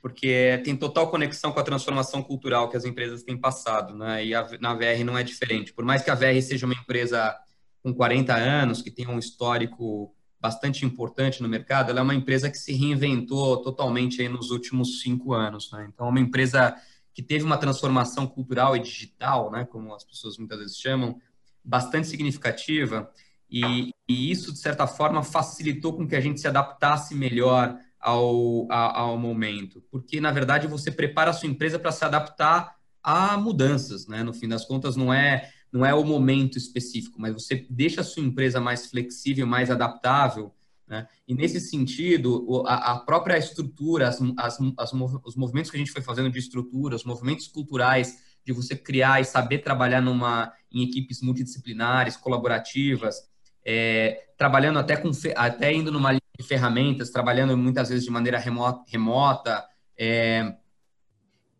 [0.00, 4.24] porque tem total conexão com a transformação cultural que as empresas têm passado, né?
[4.24, 5.74] E a, na VR não é diferente.
[5.74, 7.36] Por mais que a VR seja uma empresa
[7.82, 12.48] com 40 anos, que tem um histórico bastante importante no mercado, ela é uma empresa
[12.48, 15.86] que se reinventou totalmente aí nos últimos cinco anos, né?
[15.92, 16.74] Então, é uma empresa
[17.12, 21.18] que teve uma transformação cultural e digital, né, como as pessoas muitas vezes chamam,
[21.66, 23.10] bastante significativa
[23.50, 28.70] e, e, isso, de certa forma, facilitou com que a gente se adaptasse melhor ao,
[28.70, 34.06] ao, momento, porque, na verdade, você prepara a sua empresa para se adaptar a mudanças,
[34.06, 34.22] né?
[34.22, 38.04] No fim das contas, não é não é o momento específico, mas você deixa a
[38.04, 40.54] sua empresa mais flexível, mais adaptável,
[40.86, 41.06] né?
[41.26, 44.92] E nesse sentido, a, a própria estrutura, as, as, as,
[45.24, 49.20] os movimentos que a gente foi fazendo de estrutura, os movimentos culturais de você criar
[49.20, 53.22] e saber trabalhar numa em equipes multidisciplinares, colaborativas,
[53.64, 58.38] é, trabalhando até com até indo numa linha de ferramentas, trabalhando muitas vezes de maneira
[58.38, 59.64] remota, remota
[59.98, 60.54] é,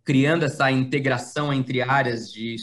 [0.05, 2.57] criando essa integração entre áreas de,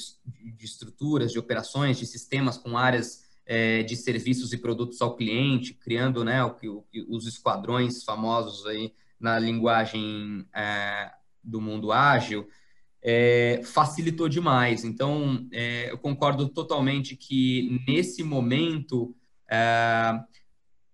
[0.56, 5.74] de, estruturas, de operações, de sistemas com áreas é, de serviços e produtos ao cliente,
[5.74, 11.12] criando né, o, o, os esquadrões famosos aí na linguagem é,
[11.44, 12.48] do mundo ágil,
[13.04, 14.86] é, facilitou demais.
[14.86, 19.14] Então, é, eu concordo totalmente que nesse momento
[19.52, 20.20] é,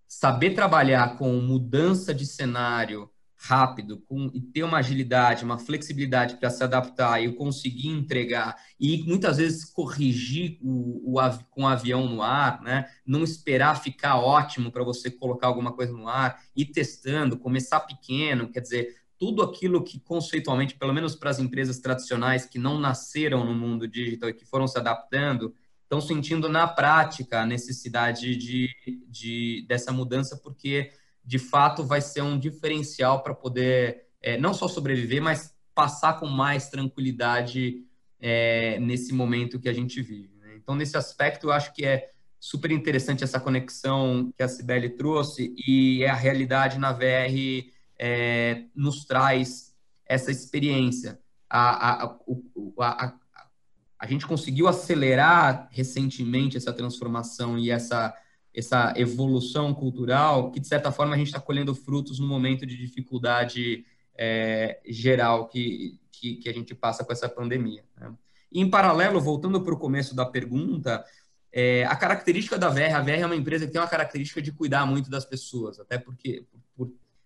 [0.08, 3.08] saber trabalhar com mudança de cenário
[3.42, 9.02] rápido com, e ter uma agilidade, uma flexibilidade para se adaptar e conseguir entregar e
[9.04, 12.86] muitas vezes corrigir o, o com o avião no ar, né?
[13.06, 18.50] não esperar ficar ótimo para você colocar alguma coisa no ar, ir testando, começar pequeno,
[18.50, 23.44] quer dizer, tudo aquilo que conceitualmente, pelo menos para as empresas tradicionais que não nasceram
[23.44, 28.70] no mundo digital e que foram se adaptando, estão sentindo na prática a necessidade de,
[29.06, 30.90] de dessa mudança, porque
[31.22, 36.26] de fato vai ser um diferencial para poder é, não só sobreviver, mas passar com
[36.26, 37.84] mais tranquilidade
[38.18, 40.34] é, nesse momento que a gente vive.
[40.38, 40.56] Né?
[40.56, 45.54] Então, nesse aspecto, eu acho que é super interessante essa conexão que a Cibele trouxe
[45.66, 47.68] e a realidade na VR
[48.02, 51.20] é, nos traz essa experiência.
[51.50, 52.04] A, a,
[52.78, 53.14] a, a,
[53.98, 58.16] a gente conseguiu acelerar recentemente essa transformação e essa
[58.52, 62.76] essa evolução cultural que, de certa forma, a gente está colhendo frutos no momento de
[62.76, 63.84] dificuldade
[64.16, 67.84] é, geral que, que, que, a gente passa com essa pandemia.
[67.96, 68.12] Né?
[68.52, 71.04] Em paralelo, voltando para o começo da pergunta,
[71.52, 74.50] é, a característica da VR, a VR é uma empresa que tem uma característica de
[74.50, 76.59] cuidar muito das pessoas, até porque por,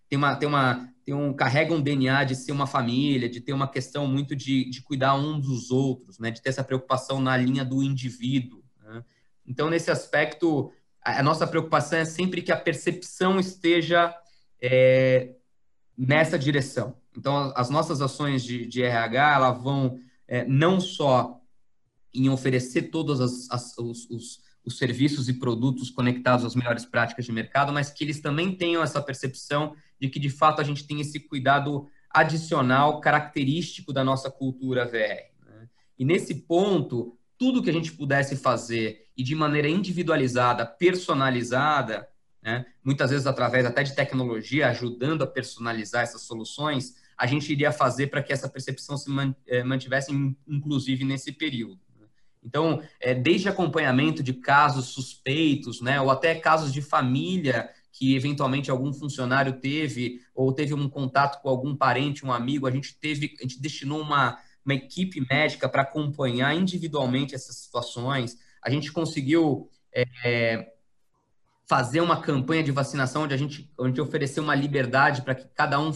[0.09, 3.53] tem uma, tem uma, tem um, carrega um DNA de ser uma família, de ter
[3.53, 6.31] uma questão muito de, de cuidar um dos outros, né?
[6.31, 8.63] de ter essa preocupação na linha do indivíduo.
[8.83, 9.03] Né?
[9.45, 14.15] Então, nesse aspecto, a nossa preocupação é sempre que a percepção esteja
[14.61, 15.35] é,
[15.97, 16.97] nessa direção.
[17.15, 21.39] Então, as nossas ações de, de RH elas vão é, não só
[22.13, 27.25] em oferecer todos as, as, os, os, os, serviços e produtos conectados às melhores práticas
[27.25, 30.85] de mercado, mas que eles também tenham essa percepção de que, de fato, a gente
[30.85, 35.31] tem esse cuidado adicional, característico da nossa cultura VR.
[35.45, 35.69] Né?
[35.97, 42.07] E nesse ponto, tudo que a gente pudesse fazer e de maneira individualizada, personalizada,
[42.41, 47.71] né, muitas vezes através até de tecnologia, ajudando a personalizar essas soluções, a gente iria
[47.71, 49.09] fazer para que essa percepção se
[49.47, 50.11] eh, mantivesse,
[50.47, 51.79] inclusive, nesse período.
[52.45, 58.69] Então, é, desde acompanhamento de casos suspeitos, né, ou até casos de família que eventualmente
[58.69, 63.35] algum funcionário teve ou teve um contato com algum parente, um amigo, a gente teve,
[63.39, 68.37] a gente destinou uma uma equipe médica para acompanhar individualmente essas situações.
[68.61, 70.71] A gente conseguiu é,
[71.67, 75.79] fazer uma campanha de vacinação onde a gente, onde ofereceu uma liberdade para que cada
[75.79, 75.93] um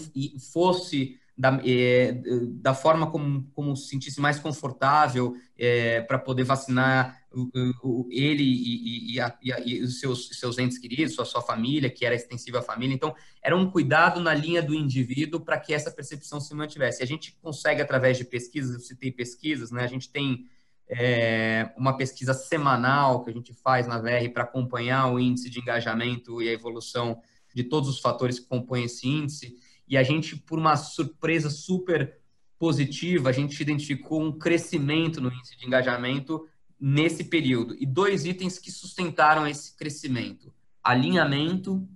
[0.54, 2.22] fosse da, é,
[2.62, 7.50] da forma como, como se sentisse mais confortável é, para poder vacinar o,
[7.82, 12.06] o, ele e, e, a, e, os seus, seus entes queridos, a sua família, que
[12.06, 12.94] era extensiva à família.
[12.94, 17.02] Então, era um cuidado na linha do indivíduo para que essa percepção se mantivesse.
[17.02, 19.86] A gente consegue, através de pesquisas, eu citei pesquisas, né?
[19.86, 20.46] a gente tem
[20.90, 25.62] é, uma pesquisa semanal que a gente faz na VR para acompanhar o índice de
[25.62, 27.22] engajamento e a evolução
[27.56, 29.58] de todos os fatores que compõem esse índice
[29.90, 32.20] e a gente, por uma surpresa super
[32.60, 36.48] positiva, a gente identificou um crescimento no índice de engajamento
[36.80, 37.76] nesse período.
[37.80, 41.88] E dois itens que sustentaram esse crescimento: alinhamento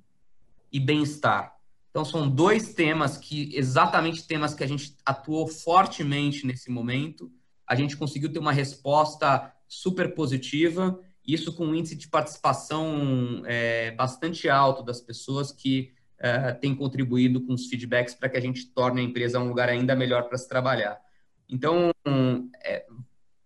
[0.72, 1.56] e bem-estar.
[1.92, 7.32] Então, são dois temas que, exatamente temas que a gente atuou fortemente nesse momento.
[7.68, 13.92] A gente conseguiu ter uma resposta super positiva, isso com um índice de participação é,
[13.92, 18.68] bastante alto das pessoas que uh, tem contribuído com os feedbacks para que a gente
[18.68, 21.00] torne a empresa um lugar ainda melhor para se trabalhar.
[21.50, 21.92] Então,
[22.64, 22.86] é,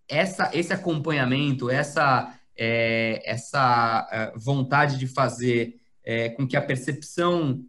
[0.08, 5.80] essa, esse acompanhamento, essa, é, essa vontade de fazer
[6.38, 7.66] com que a percepção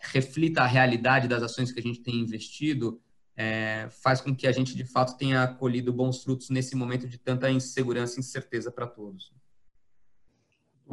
[0.00, 2.98] reflita a realidade das ações que a gente tem investido,
[3.38, 7.16] é, faz com que a gente de fato tenha colhido bons frutos nesse momento de
[7.16, 9.32] tanta insegurança e incerteza para todos.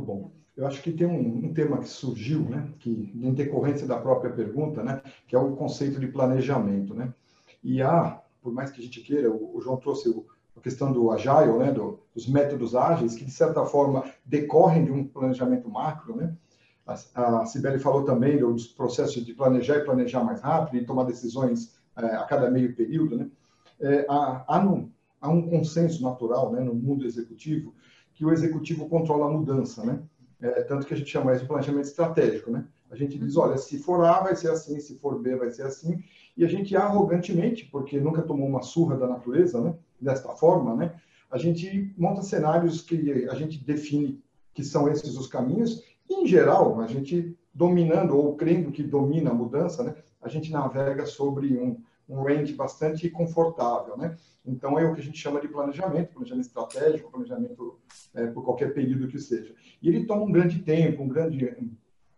[0.04, 0.45] bom.
[0.56, 4.32] Eu acho que tem um, um, tema que surgiu, né, que em decorrência da própria
[4.32, 7.14] pergunta, né, que é o conceito de planejamento, né.
[7.62, 10.94] E há, por mais que a gente queira, o, o João trouxe o, a questão
[10.94, 15.70] do agile, né, do, dos métodos ágeis, que de certa forma decorrem de um planejamento
[15.70, 16.34] macro, né.
[16.88, 21.04] A, a Sibeli falou também dos processos de planejar e planejar mais rápido e tomar
[21.04, 23.30] decisões é, a cada meio período, né.
[23.82, 24.90] É, há, há, um,
[25.20, 27.74] há um consenso natural, né, no mundo executivo,
[28.14, 30.02] que o executivo controla a mudança, né
[30.42, 32.66] é, tanto que a gente chama isso de planejamento estratégico, né?
[32.90, 35.64] A gente diz, olha, se for A vai ser assim, se for B vai ser
[35.64, 36.04] assim,
[36.38, 39.76] e a gente arrogantemente, porque nunca tomou uma surra da natureza, né?
[40.00, 40.96] Desta forma, né?
[41.32, 44.22] A gente monta cenários que a gente define
[44.54, 49.32] que são esses os caminhos, e em geral, a gente dominando ou crendo que domina
[49.32, 49.96] a mudança, né?
[50.22, 54.16] A gente navega sobre um, um range bastante confortável, né?
[54.46, 57.80] Então, é o que a gente chama de planejamento, planejamento estratégico, planejamento
[58.14, 59.54] é, por qualquer período que seja.
[59.82, 61.52] E ele toma um grande tempo, um grande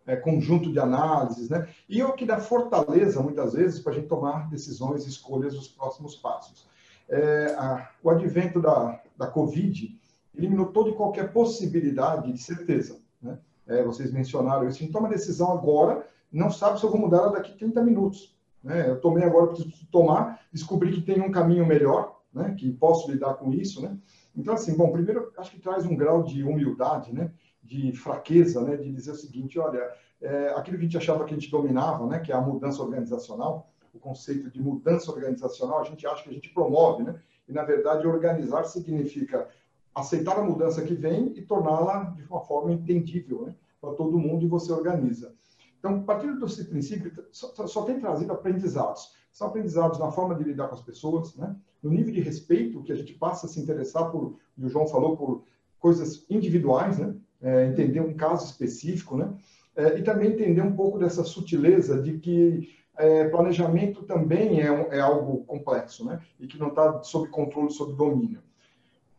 [0.06, 1.70] é, conjunto de análises, né?
[1.88, 5.70] E é o que dá fortaleza, muitas vezes, para a gente tomar decisões escolhas dos
[5.70, 6.68] próximos passos.
[7.08, 9.98] É, a, o advento da, da Covid
[10.36, 13.40] eliminou toda e qualquer possibilidade de certeza, né?
[13.66, 14.78] É, vocês mencionaram isso.
[14.78, 18.38] A gente toma decisão agora, não sabe se eu vou mudar daqui 30 minutos.
[18.64, 18.90] Né?
[18.90, 22.56] Eu tomei agora, preciso tomar, descobri que tem um caminho melhor, né?
[22.58, 23.82] que posso lidar com isso.
[23.82, 23.98] Né?
[24.36, 27.32] Então, assim, bom, primeiro, acho que traz um grau de humildade, né?
[27.64, 28.78] de fraqueza, né?
[28.78, 29.90] de dizer o seguinte, olha,
[30.22, 32.20] é, aquilo que a gente achava que a gente dominava, né?
[32.20, 36.34] que é a mudança organizacional, o conceito de mudança organizacional, a gente acha que a
[36.34, 37.20] gente promove, né?
[37.48, 39.48] E, na verdade, organizar significa
[39.94, 43.56] aceitar a mudança que vem e torná-la de uma forma entendível, né?
[43.82, 45.34] Para todo mundo e você organiza.
[45.80, 49.16] Então, partindo desse princípio, só, só, tem trazido aprendizados.
[49.38, 51.56] São aprendizados na forma de lidar com as pessoas, né?
[51.84, 54.88] no nível de respeito que a gente passa a se interessar por, e o João
[54.88, 55.44] falou, por
[55.78, 57.14] coisas individuais, né?
[57.40, 59.32] É, entender um caso específico, né?
[59.76, 64.92] É, e também entender um pouco dessa sutileza de que é, planejamento também é, um,
[64.92, 66.20] é, algo complexo, né?
[66.40, 68.42] E que não está sob controle, sob domínio.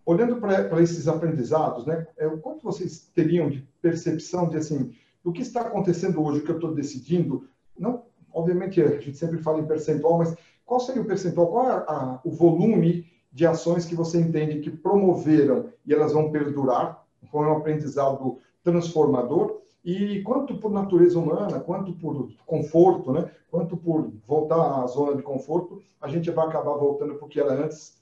[0.04, 2.08] Olhando para esses aprendizados, né?
[2.16, 4.90] É, o quanto vocês teriam de percepção de assim,
[5.22, 8.07] o que está acontecendo hoje, o que eu estou decidindo, não,
[8.38, 12.20] obviamente a gente sempre fala em percentual, mas qual seria o percentual, qual é a,
[12.24, 17.56] o volume de ações que você entende que promoveram e elas vão perdurar, foi um
[17.56, 23.30] aprendizado transformador, e quanto por natureza humana, quanto por conforto, né?
[23.50, 27.96] quanto por voltar à zona de conforto, a gente vai acabar voltando porque era antes,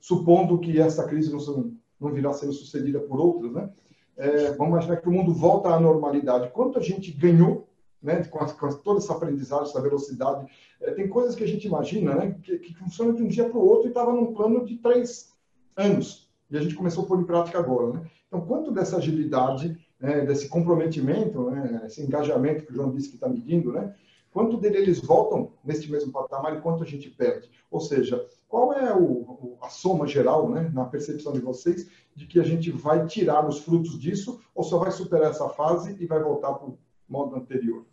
[0.00, 3.70] supondo que essa crise não, não virá sendo sucedida por outras, né?
[4.16, 6.50] é, vamos imaginar que o mundo volta à normalidade.
[6.50, 7.66] Quanto a gente ganhou
[8.04, 10.46] né, com, a, com toda essa aprendizagem, essa velocidade.
[10.80, 13.58] É, tem coisas que a gente imagina né, que, que funcionam de um dia para
[13.58, 15.32] o outro e estava num plano de três
[15.74, 16.30] anos.
[16.50, 17.94] E a gente começou a pôr em prática agora.
[17.94, 18.10] Né?
[18.28, 23.14] Então, quanto dessa agilidade, né, desse comprometimento, né, esse engajamento que o João disse que
[23.14, 23.94] está medindo, né,
[24.30, 27.48] quanto dele eles voltam neste mesmo patamar e quanto a gente perde?
[27.70, 32.38] Ou seja, qual é o, a soma geral, né, na percepção de vocês, de que
[32.38, 36.22] a gente vai tirar os frutos disso ou só vai superar essa fase e vai
[36.22, 37.86] voltar para o modo anterior?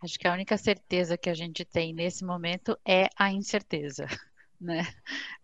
[0.00, 4.06] Acho que a única certeza que a gente tem nesse momento é a incerteza,
[4.60, 4.86] né?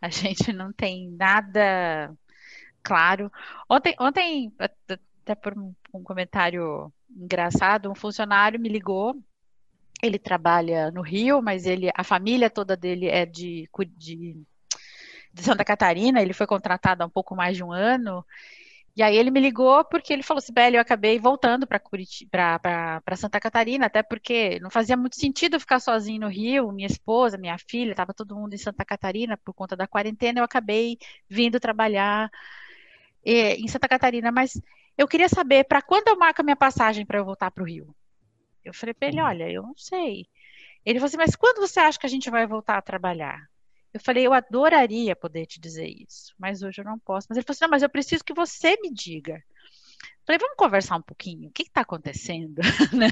[0.00, 2.14] A gente não tem nada
[2.82, 3.30] claro.
[3.68, 9.20] Ontem, ontem até por um comentário engraçado, um funcionário me ligou
[10.06, 14.36] ele trabalha no Rio, mas ele, a família toda dele é de, de,
[15.32, 16.20] de Santa Catarina.
[16.20, 18.24] Ele foi contratado há um pouco mais de um ano.
[18.96, 23.40] E aí ele me ligou porque ele falou assim, Beli, eu acabei voltando para Santa
[23.40, 27.90] Catarina, até porque não fazia muito sentido ficar sozinho no Rio, minha esposa, minha filha,
[27.90, 30.96] estava todo mundo em Santa Catarina por conta da quarentena, eu acabei
[31.28, 32.30] vindo trabalhar
[33.24, 34.60] eh, em Santa Catarina, mas
[34.96, 37.66] eu queria saber para quando eu marco a minha passagem para eu voltar para o
[37.66, 37.92] Rio?
[38.64, 39.26] Eu falei para ele, uhum.
[39.26, 40.28] olha, eu não sei.
[40.84, 43.40] Ele falou assim, mas quando você acha que a gente vai voltar a trabalhar?
[43.94, 47.28] Eu falei, eu adoraria poder te dizer isso, mas hoje eu não posso.
[47.30, 49.34] Mas ele falou assim, não, mas eu preciso que você me diga.
[49.34, 52.60] Eu falei, vamos conversar um pouquinho, o que está acontecendo?
[52.92, 53.08] Né?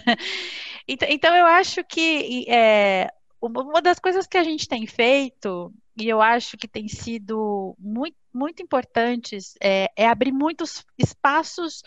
[0.89, 3.09] então, então, eu acho que é,
[3.41, 8.17] uma das coisas que a gente tem feito, e eu acho que tem sido muito,
[8.35, 11.83] muito importantes, é, é abrir muitos espaços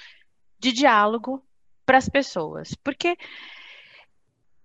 [0.57, 1.45] de diálogo
[1.86, 2.74] para as pessoas.
[2.76, 3.17] Porque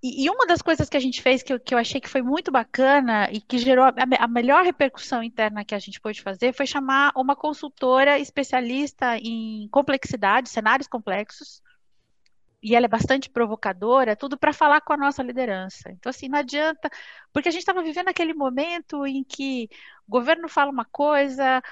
[0.03, 2.09] e, e, uma das coisas que a gente fez que eu, que eu achei que
[2.09, 6.23] foi muito bacana e que gerou a, a, melhor repercussão interna que a gente pôde
[6.23, 11.63] fazer foi chamar uma consultora especialista em complexidade, cenários complexos,
[12.63, 15.91] e ela é bastante provocadora, tudo para falar com a nossa liderança.
[15.91, 16.91] Então, assim, não adianta,
[17.33, 19.69] porque a gente estava vivendo aquele momento em que
[20.07, 21.63] o governo fala uma coisa,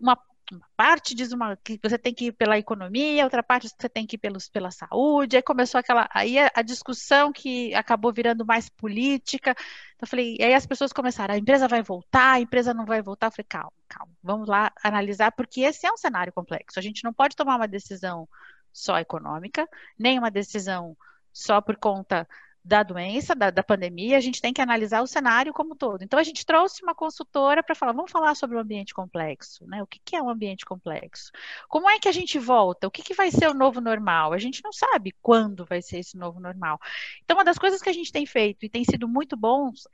[0.00, 0.16] uma
[0.54, 4.06] uma parte diz uma que você tem que ir pela economia, outra parte você tem
[4.06, 5.36] que ir pelos, pela saúde.
[5.36, 9.50] Aí começou aquela aí a, a discussão que acabou virando mais política.
[9.50, 13.02] Então eu falei, aí as pessoas começaram, a empresa vai voltar, a empresa não vai
[13.02, 13.26] voltar.
[13.26, 16.78] Eu falei, calma, calma, vamos lá analisar porque esse é um cenário complexo.
[16.78, 18.28] A gente não pode tomar uma decisão
[18.72, 19.68] só econômica,
[19.98, 20.96] nem uma decisão
[21.32, 22.26] só por conta
[22.64, 26.02] da doença, da, da, pandemia, a gente tem que analisar o cenário como todo.
[26.02, 29.82] Então, a gente trouxe uma consultora para falar, vamos falar sobre o ambiente complexo, né?
[29.82, 31.30] O que, que, é um ambiente complexo?
[31.68, 32.86] Como é que a gente volta?
[32.86, 34.32] O que, que vai ser o novo normal?
[34.32, 36.78] A gente não sabe quando vai ser esse novo normal.
[37.24, 39.88] Então, uma das coisas que a gente tem feito e tem sido muito bons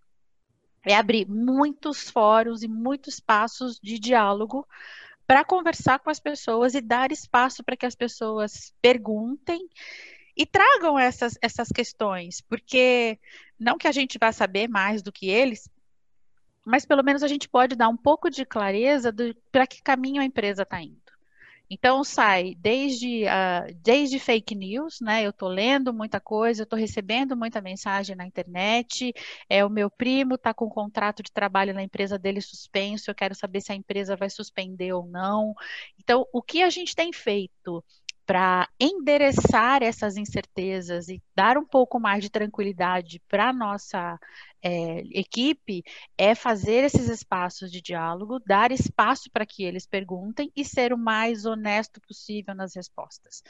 [0.84, 4.66] é abrir muitos fóruns e muitos espaços de diálogo
[5.26, 9.66] para conversar com as pessoas e dar espaço para que as pessoas perguntem
[10.36, 13.18] e tragam essas, essas questões, porque
[13.58, 15.68] não que a gente vá saber mais do que eles,
[16.64, 19.14] mas pelo menos a gente pode dar um pouco de clareza
[19.52, 21.04] para que caminho a empresa está indo.
[21.68, 25.24] Então sai desde, uh, desde fake news, né?
[25.24, 29.12] Eu estou lendo muita coisa, eu estou recebendo muita mensagem na internet.
[29.48, 33.10] É o meu primo está com um contrato de trabalho na empresa dele suspenso.
[33.10, 35.54] Eu quero saber se a empresa vai suspender ou não.
[35.98, 37.82] Então, o que a gente tem feito
[38.26, 44.18] para endereçar essas incertezas e dar um pouco mais de tranquilidade para a nossa
[44.64, 45.84] é, equipe
[46.16, 50.96] é fazer esses espaços de diálogo, dar espaço para que eles perguntem e ser o
[50.98, 53.42] mais honesto possível nas respostas.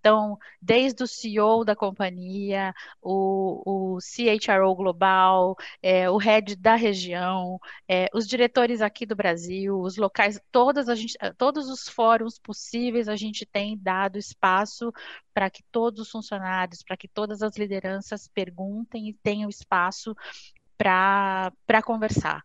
[0.00, 7.60] Então, desde o CEO da companhia, o, o CHRO global, é, o head da região,
[7.86, 13.08] é, os diretores aqui do Brasil, os locais, todas a gente, todos os fóruns possíveis
[13.08, 14.90] a gente tem dado espaço
[15.34, 20.14] para que todos os funcionários, para que todas as lideranças perguntem e tenham espaço
[20.76, 22.42] para conversar.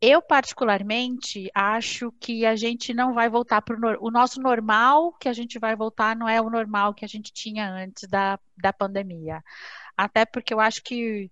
[0.00, 5.32] Eu, particularmente, acho que a gente não vai voltar para o nosso normal, que a
[5.32, 9.42] gente vai voltar não é o normal que a gente tinha antes da, da pandemia.
[9.96, 11.30] Até porque eu acho que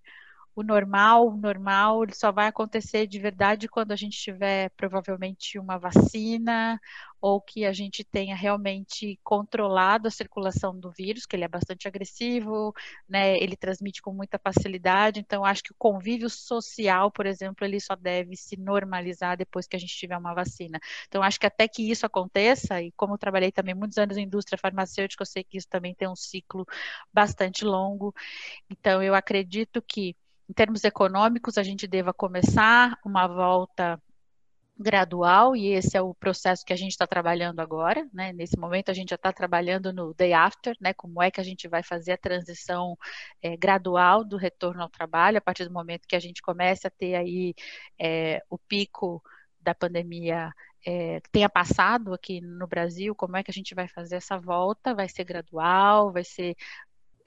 [0.57, 5.59] o normal, o normal, ele só vai acontecer de verdade quando a gente tiver provavelmente
[5.59, 6.81] uma vacina
[7.21, 11.87] ou que a gente tenha realmente controlado a circulação do vírus, que ele é bastante
[11.87, 12.73] agressivo,
[13.07, 13.37] né?
[13.37, 15.19] Ele transmite com muita facilidade.
[15.19, 19.75] Então, acho que o convívio social, por exemplo, ele só deve se normalizar depois que
[19.75, 20.79] a gente tiver uma vacina.
[21.07, 24.23] Então, acho que até que isso aconteça, e como eu trabalhei também muitos anos em
[24.23, 26.65] indústria farmacêutica, eu sei que isso também tem um ciclo
[27.13, 28.11] bastante longo.
[28.69, 30.15] Então, eu acredito que
[30.49, 34.01] em termos econômicos, a gente deva começar uma volta
[34.79, 38.31] gradual e esse é o processo que a gente está trabalhando agora, né?
[38.31, 40.93] Nesse momento a gente já está trabalhando no day after, né?
[40.93, 42.97] Como é que a gente vai fazer a transição
[43.41, 46.91] é, gradual do retorno ao trabalho a partir do momento que a gente começa a
[46.91, 47.55] ter aí
[47.99, 49.21] é, o pico
[49.59, 50.53] da pandemia
[50.85, 54.93] é, tenha passado aqui no Brasil, como é que a gente vai fazer essa volta?
[54.95, 56.55] Vai ser gradual, vai ser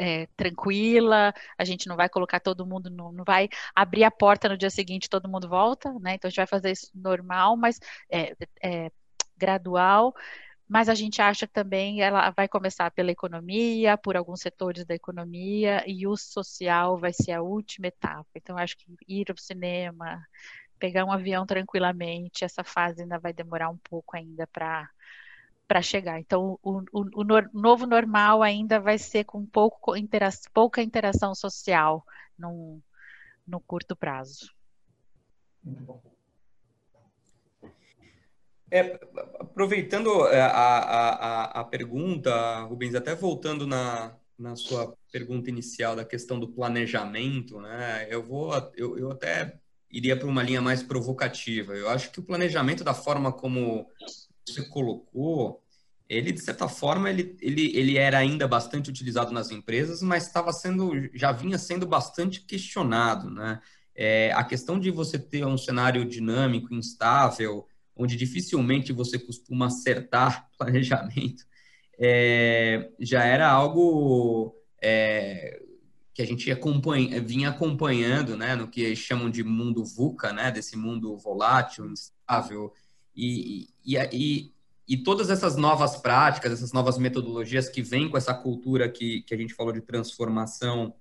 [0.00, 4.48] é, tranquila, a gente não vai colocar todo mundo, no, não vai abrir a porta
[4.48, 6.14] no dia seguinte todo mundo volta, né?
[6.14, 7.78] Então a gente vai fazer isso normal, mas
[8.10, 8.90] é, é,
[9.36, 10.14] gradual.
[10.68, 15.84] Mas a gente acha também ela vai começar pela economia, por alguns setores da economia,
[15.86, 18.28] e o social vai ser a última etapa.
[18.36, 20.24] Então, acho que ir ao cinema,
[20.78, 24.88] pegar um avião tranquilamente, essa fase ainda vai demorar um pouco ainda para
[25.70, 26.18] para chegar.
[26.18, 32.04] Então, o, o, o, novo normal ainda vai ser com pouco intera pouca interação social
[32.36, 32.82] no,
[33.68, 34.52] curto prazo.
[38.68, 38.98] É,
[39.38, 46.04] aproveitando é, a, a, a, pergunta, Rubens, até voltando na, na sua pergunta inicial da
[46.04, 48.08] questão do planejamento, né?
[48.10, 49.56] Eu vou, eu, eu até
[49.88, 51.76] iria para uma linha mais provocativa.
[51.76, 53.88] Eu acho que o planejamento da forma como
[54.52, 55.62] você colocou,
[56.08, 60.52] ele de certa forma ele, ele, ele era ainda bastante utilizado nas empresas, mas estava
[60.52, 63.60] sendo já vinha sendo bastante questionado, né?
[63.94, 70.48] É, a questão de você ter um cenário dinâmico, instável, onde dificilmente você costuma acertar
[70.56, 71.44] planejamento,
[71.98, 75.60] é, já era algo é,
[76.14, 80.76] que a gente acompanha, vinha acompanhando, né, no que chamam de mundo VUCA, né, desse
[80.76, 82.72] mundo volátil, instável,
[83.20, 84.52] e, e, e,
[84.88, 89.34] e todas essas novas práticas, essas novas metodologias que vêm com essa cultura que, que
[89.34, 90.94] a gente falou de transformação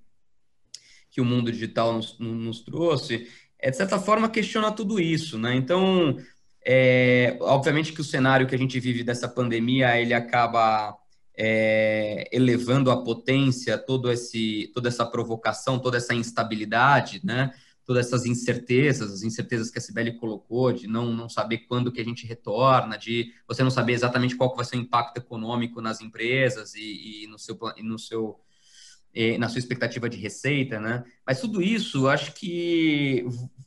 [1.10, 5.56] que o mundo digital nos, nos trouxe, é, de certa forma questiona tudo isso, né?
[5.56, 6.18] Então,
[6.66, 10.96] é, obviamente que o cenário que a gente vive dessa pandemia, ele acaba
[11.36, 17.52] é, elevando a potência, todo esse, toda essa provocação, toda essa instabilidade, né?
[17.90, 22.00] Todas essas incertezas, as incertezas que a Sibeli colocou, de não, não saber quando que
[22.00, 26.00] a gente retorna, de você não saber exatamente qual vai ser o impacto econômico nas
[26.00, 28.40] empresas e, e no seu, e no seu
[29.12, 31.04] e na sua expectativa de receita, né?
[31.26, 33.26] Mas tudo isso, acho que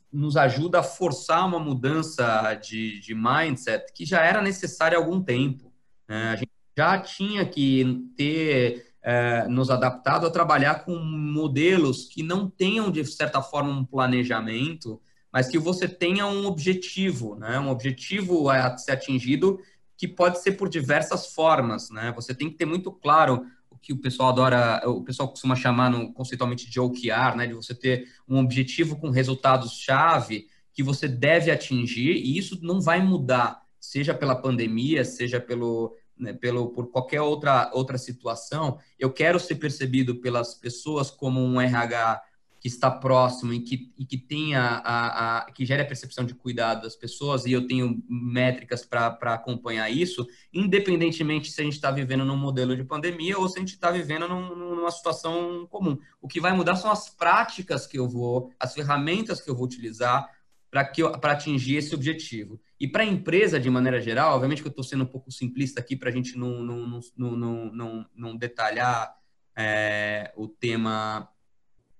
[0.09, 5.21] nos ajuda a forçar uma mudança de, de mindset que já era necessária há algum
[5.21, 5.69] tempo.
[6.07, 6.29] Né?
[6.29, 12.49] A gente já tinha que ter é, nos adaptado a trabalhar com modelos que não
[12.49, 14.99] tenham, de certa forma, um planejamento,
[15.31, 17.59] mas que você tenha um objetivo, né?
[17.59, 19.59] um objetivo a ser atingido
[19.97, 21.89] que pode ser por diversas formas.
[21.89, 22.13] Né?
[22.15, 25.89] Você tem que ter muito claro o que o pessoal adora, o pessoal costuma chamar
[25.89, 27.45] no, conceitualmente de OKR, né?
[27.45, 32.99] de você ter um objetivo com resultados-chave que você deve atingir, e isso não vai
[32.99, 39.39] mudar, seja pela pandemia, seja pelo, né, pelo, por qualquer outra, outra situação, eu quero
[39.39, 42.21] ser percebido pelas pessoas como um RH
[42.63, 46.33] que está próximo e que, e que tenha a, a, que gere a percepção de
[46.33, 51.91] cuidado das pessoas e eu tenho métricas para acompanhar isso, independentemente se a gente está
[51.91, 55.99] vivendo num modelo de pandemia ou se a gente está vivendo num, numa situação comum.
[56.21, 59.65] O que vai mudar são as práticas que eu vou, as ferramentas que eu vou
[59.65, 60.29] utilizar
[60.73, 62.59] para atingir esse objetivo.
[62.79, 65.79] E para a empresa, de maneira geral, obviamente que eu estou sendo um pouco simplista
[65.79, 69.15] aqui para a gente não, não, não, não, não detalhar
[69.55, 71.29] é, o tema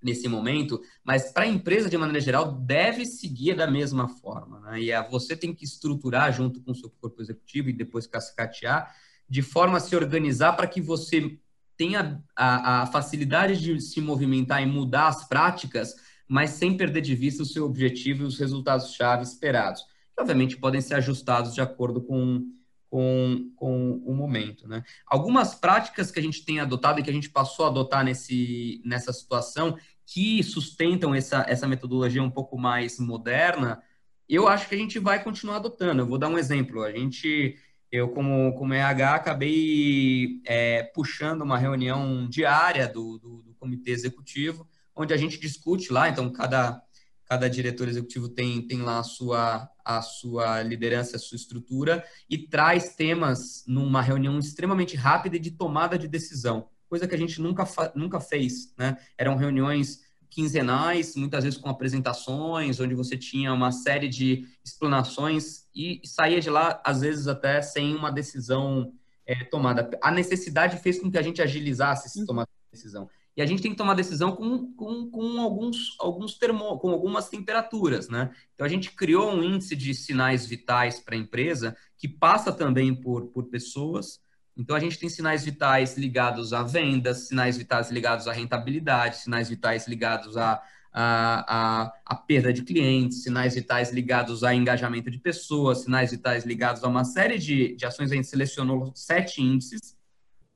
[0.02, 4.60] nesse momento, mas para a empresa, de maneira geral, deve seguir da mesma forma.
[4.60, 4.82] Né?
[4.82, 8.94] E a, você tem que estruturar junto com o seu corpo executivo e depois cascatear,
[9.30, 11.38] de forma a se organizar para que você
[11.78, 15.96] tenha a, a facilidade de se movimentar e mudar as práticas,
[16.34, 19.84] mas sem perder de vista o seu objetivo e os resultados-chave esperados
[20.16, 22.44] que obviamente podem ser ajustados de acordo com,
[22.90, 24.68] com, com o momento.
[24.68, 24.84] Né?
[25.06, 28.82] Algumas práticas que a gente tem adotado e que a gente passou a adotar nesse,
[28.84, 29.78] nessa situação
[30.08, 33.82] que sustentam essa, essa metodologia um pouco mais moderna,
[34.28, 36.02] eu acho que a gente vai continuar adotando.
[36.02, 36.82] Eu vou dar um exemplo.
[36.82, 37.58] A gente,
[37.92, 44.68] eu como, como RH, acabei é, puxando uma reunião diária do, do, do comitê executivo,
[44.96, 46.82] onde a gente discute lá, então cada
[47.26, 52.38] cada diretor executivo tem, tem lá a sua, a sua liderança, a sua estrutura, e
[52.38, 57.42] traz temas numa reunião extremamente rápida e de tomada de decisão, coisa que a gente
[57.42, 57.66] nunca,
[57.96, 58.74] nunca fez.
[58.78, 58.98] Né?
[59.18, 66.02] Eram reuniões quinzenais, muitas vezes com apresentações, onde você tinha uma série de explanações e
[66.06, 68.94] saía de lá, às vezes, até sem uma decisão
[69.26, 69.90] é, tomada.
[70.02, 73.10] A necessidade fez com que a gente agilizasse essa tomada de decisão.
[73.36, 77.30] E a gente tem que tomar decisão com, com, com alguns, alguns termo, com algumas
[77.30, 78.32] temperaturas, né?
[78.54, 82.94] Então a gente criou um índice de sinais vitais para a empresa que passa também
[82.94, 84.22] por, por pessoas.
[84.56, 89.50] Então a gente tem sinais vitais ligados a vendas, sinais vitais ligados à rentabilidade, sinais
[89.50, 90.62] vitais ligados à
[90.94, 96.46] a, a, a, perda de clientes, sinais vitais ligados a engajamento de pessoas, sinais vitais
[96.46, 98.12] ligados a uma série de, de ações.
[98.12, 99.98] A gente selecionou sete índices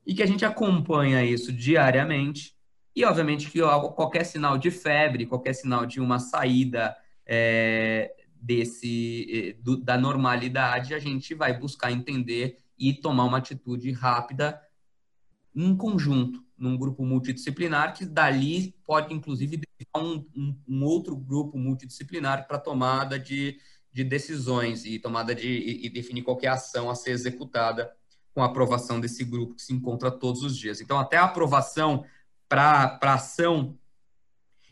[0.06, 2.56] e que a gente acompanha isso diariamente
[2.98, 3.60] e, obviamente, que
[3.94, 10.98] qualquer sinal de febre, qualquer sinal de uma saída é, desse do, da normalidade, a
[10.98, 14.60] gente vai buscar entender e tomar uma atitude rápida
[15.54, 19.60] em conjunto, num grupo multidisciplinar, que dali pode, inclusive,
[19.96, 23.60] um, um, um outro grupo multidisciplinar para tomada de,
[23.92, 27.92] de decisões e tomada de e, definir qualquer ação a ser executada
[28.34, 30.80] com a aprovação desse grupo que se encontra todos os dias.
[30.80, 32.04] Então, até a aprovação
[32.48, 33.76] para ação,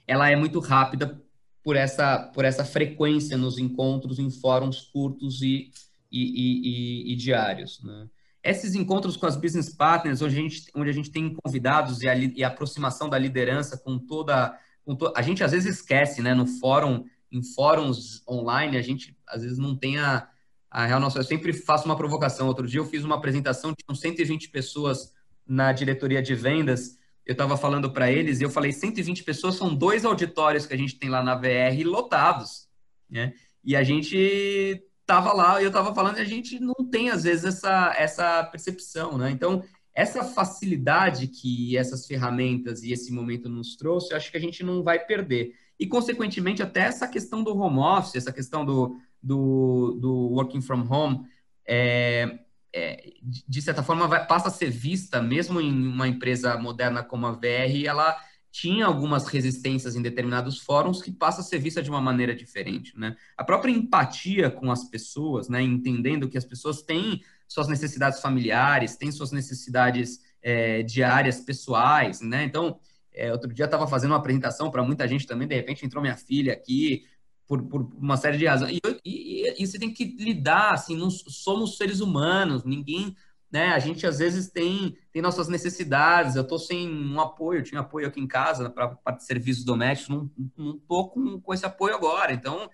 [0.06, 1.20] ela é muito rápida
[1.62, 5.70] por essa, por essa frequência nos encontros em fóruns curtos e,
[6.10, 7.82] e, e, e diários.
[7.82, 8.08] Né?
[8.42, 12.08] Esses encontros com as business partners, onde a gente, onde a gente tem convidados e
[12.08, 16.22] a, e a aproximação da liderança com toda, com to, A gente às vezes esquece,
[16.22, 16.32] né?
[16.32, 20.28] No fórum, em fóruns online, a gente às vezes não tem a,
[20.70, 21.20] a real noção.
[21.20, 22.46] Eu sempre faço uma provocação.
[22.46, 25.12] Outro dia eu fiz uma apresentação, tinham 120 pessoas
[25.44, 26.96] na diretoria de vendas
[27.26, 30.78] eu estava falando para eles e eu falei 120 pessoas são dois auditórios que a
[30.78, 32.68] gente tem lá na VR lotados,
[33.10, 33.34] né?
[33.64, 37.24] E a gente tava lá e eu estava falando e a gente não tem às
[37.24, 39.30] vezes essa essa percepção, né?
[39.30, 39.62] Então
[39.96, 44.62] essa facilidade que essas ferramentas e esse momento nos trouxe, eu acho que a gente
[44.62, 45.54] não vai perder.
[45.80, 50.86] E, consequentemente, até essa questão do home office, essa questão do, do, do working from
[50.88, 51.26] home,
[51.66, 52.40] é,
[52.76, 57.26] é, de certa forma, vai, passa a ser vista, mesmo em uma empresa moderna como
[57.26, 58.16] a VR, ela
[58.50, 62.98] tinha algumas resistências em determinados fóruns que passa a ser vista de uma maneira diferente,
[62.98, 63.16] né?
[63.36, 65.62] A própria empatia com as pessoas, né?
[65.62, 72.44] Entendendo que as pessoas têm suas necessidades familiares, têm suas necessidades é, diárias, pessoais, né?
[72.44, 72.78] Então,
[73.18, 76.02] É, outro dia eu estava fazendo uma apresentação para muita gente também, de repente entrou
[76.02, 77.06] minha filha aqui,
[77.46, 78.72] por, por uma série de razões.
[78.72, 83.16] E, e, e, você tem que lidar, assim, não, somos seres humanos, ninguém,
[83.50, 83.68] né?
[83.68, 86.36] A gente às vezes tem, tem nossas necessidades.
[86.36, 89.64] Eu estou sem um apoio, eu tinha apoio aqui em casa para parte de serviços
[89.64, 92.32] domésticos, não, não tô com, com esse apoio agora.
[92.32, 92.68] Então,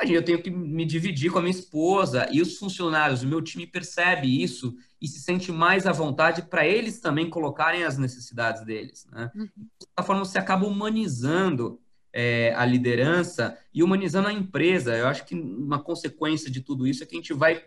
[0.00, 3.66] eu tenho que me dividir com a minha esposa e os funcionários, o meu time
[3.66, 9.06] percebe isso e se sente mais à vontade para eles também colocarem as necessidades deles.
[9.10, 9.30] Né?
[9.34, 9.44] Uhum.
[9.44, 11.80] De certa forma, você acaba humanizando
[12.18, 14.96] é, a liderança e humanizando a empresa.
[14.96, 17.62] Eu acho que uma consequência de tudo isso é que a gente vai,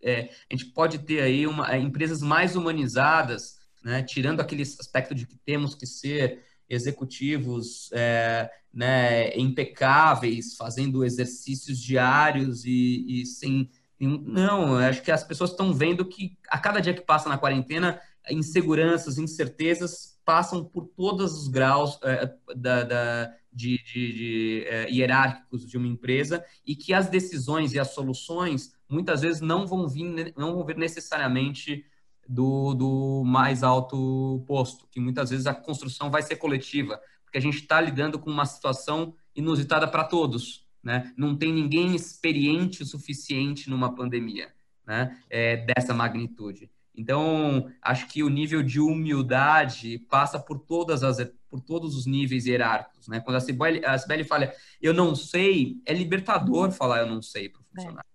[0.00, 5.16] é, a gente pode ter aí uma, é, empresas mais humanizadas, né, tirando aquele aspecto
[5.16, 13.68] de que temos que ser executivos é, né, impecáveis, fazendo exercícios diários e, e sem
[13.98, 18.00] não, acho que as pessoas estão vendo que a cada dia que passa na quarentena,
[18.28, 25.66] inseguranças, incertezas passam por todos os graus é, da, da, de, de, de é, hierárquicos
[25.66, 30.32] de uma empresa e que as decisões e as soluções muitas vezes não vão vir,
[30.36, 31.84] não vão vir necessariamente
[32.28, 37.40] do, do mais alto posto, que muitas vezes a construção vai ser coletiva, porque a
[37.40, 41.12] gente está lidando com uma situação inusitada para todos, né?
[41.16, 44.52] Não tem ninguém experiente o suficiente numa pandemia,
[44.86, 45.18] né?
[45.30, 46.70] É, dessa magnitude.
[46.94, 51.18] Então, acho que o nível de humildade passa por todas as
[51.48, 53.20] por todos os níveis hierárquicos, né?
[53.20, 57.50] Quando a Cibele, a Cibele fala, eu não sei, é libertador falar eu não sei
[57.50, 58.08] para o funcionário.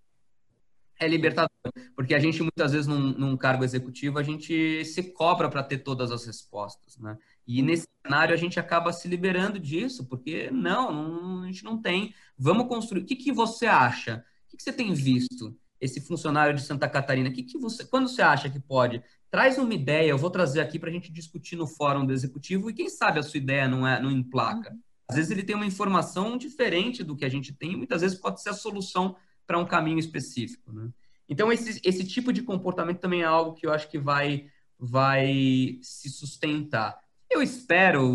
[0.99, 1.05] É.
[1.05, 1.07] é.
[1.07, 1.51] libertador,
[1.95, 5.78] porque a gente muitas vezes num, num cargo executivo a gente se cobra para ter
[5.78, 7.15] todas as respostas, né?
[7.45, 11.80] E nesse cenário a gente acaba se liberando disso, porque não, não a gente não
[11.80, 12.15] tem.
[12.36, 13.03] Vamos construir.
[13.03, 14.25] O que, que você acha?
[14.47, 15.55] O que, que você tem visto?
[15.80, 19.73] Esse funcionário de Santa Catarina, que, que você, quando você acha que pode Traz uma
[19.73, 22.89] ideia, eu vou trazer aqui para a gente discutir no fórum do executivo e quem
[22.89, 24.75] sabe a sua ideia não é não emplaca.
[25.09, 28.17] Às vezes ele tem uma informação diferente do que a gente tem, e muitas vezes
[28.17, 29.15] pode ser a solução
[29.45, 30.71] para um caminho específico.
[30.71, 30.89] Né?
[31.28, 34.49] Então esse, esse tipo de comportamento também é algo que eu acho que vai
[34.80, 36.97] vai se sustentar.
[37.30, 38.05] Eu espero,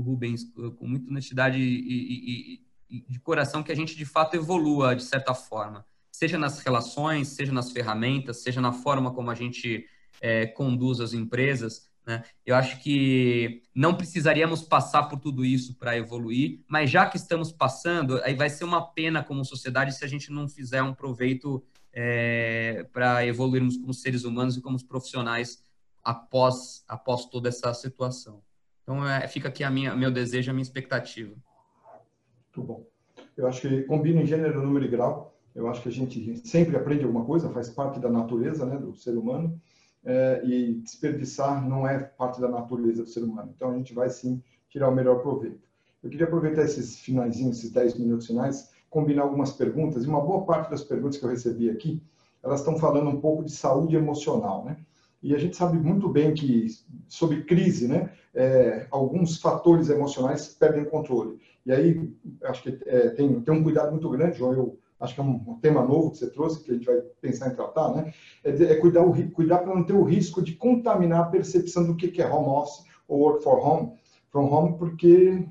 [0.00, 0.44] Rubens,
[0.78, 5.02] com muita honestidade e, e, e de coração, que a gente de fato evolua de
[5.02, 9.86] certa forma, seja nas relações, seja nas ferramentas, seja na forma como a gente
[10.20, 11.90] é, conduz as empresas.
[12.06, 12.22] Né?
[12.44, 17.50] Eu acho que não precisaríamos passar por tudo isso para evoluir, mas já que estamos
[17.50, 21.64] passando, aí vai ser uma pena como sociedade se a gente não fizer um proveito
[21.92, 25.64] é, para evoluirmos como seres humanos e como profissionais
[26.02, 28.42] após, após toda essa situação.
[28.82, 31.34] Então, é, fica aqui a minha, meu desejo, a minha expectativa.
[32.54, 32.86] Muito bom.
[33.36, 35.31] Eu acho que combina em gênero, número e grau.
[35.54, 38.94] Eu acho que a gente sempre aprende alguma coisa, faz parte da natureza né, do
[38.94, 39.60] ser humano
[40.04, 43.52] é, e desperdiçar não é parte da natureza do ser humano.
[43.54, 45.68] Então a gente vai sim tirar o melhor proveito.
[46.02, 50.44] Eu queria aproveitar esses finalzinhos, esses 10 minutos finais, combinar algumas perguntas, e uma boa
[50.44, 52.02] parte das perguntas que eu recebi aqui,
[52.42, 54.76] elas estão falando um pouco de saúde emocional, né?
[55.22, 56.66] E a gente sabe muito bem que,
[57.06, 61.38] sob crise, né, é, alguns fatores emocionais perdem controle.
[61.64, 65.20] E aí, acho que é, tem, tem um cuidado muito grande, João, eu acho que
[65.20, 68.12] é um, tema novo que você trouxe, que a gente vai pensar em tratar, né?
[68.44, 72.08] É, é cuidar, cuidar para não ter o risco de contaminar a percepção do que,
[72.08, 73.92] que é home office ou work for home,
[74.30, 75.46] from home, porque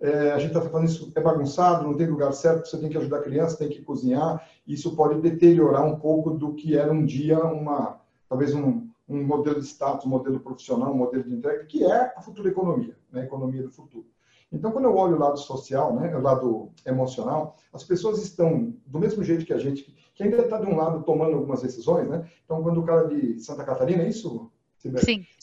[0.00, 2.98] é, a gente está fazendo isso, é bagunçado, não tem lugar certo, você tem que
[2.98, 7.04] ajudar a criança, tem que cozinhar, isso pode deteriorar um pouco do que era um
[7.04, 11.64] dia uma, talvez um, um modelo de status, um modelo profissional, um modelo de entrega,
[11.64, 13.22] que é a futura economia, né?
[13.22, 14.06] a economia do futuro.
[14.52, 18.98] Então, quando eu olho o lado social, né, o lado emocional, as pessoas estão do
[18.98, 22.28] mesmo jeito que a gente, que ainda está de um lado tomando algumas decisões, né?
[22.44, 24.50] Então, quando o cara de Santa Catarina, é isso?
[24.78, 24.92] Sim,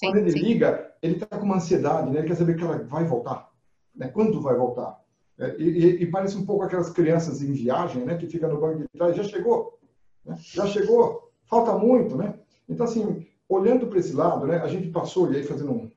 [0.02, 0.40] Quando sim, ele sim.
[0.40, 2.20] liga, ele está com uma ansiedade, né?
[2.20, 3.50] Ele quer saber que ela vai voltar,
[3.96, 4.08] né?
[4.10, 5.00] Quando vai voltar?
[5.40, 8.18] É, e, e, parece um pouco aquelas crianças em viagem, né?
[8.18, 9.80] Que fica no banco de trás, já chegou,
[10.26, 10.36] né?
[10.40, 12.34] já chegou, falta muito, né?
[12.68, 14.58] Então, assim, olhando para esse lado, né?
[14.58, 15.92] A gente passou, e aí fazendo um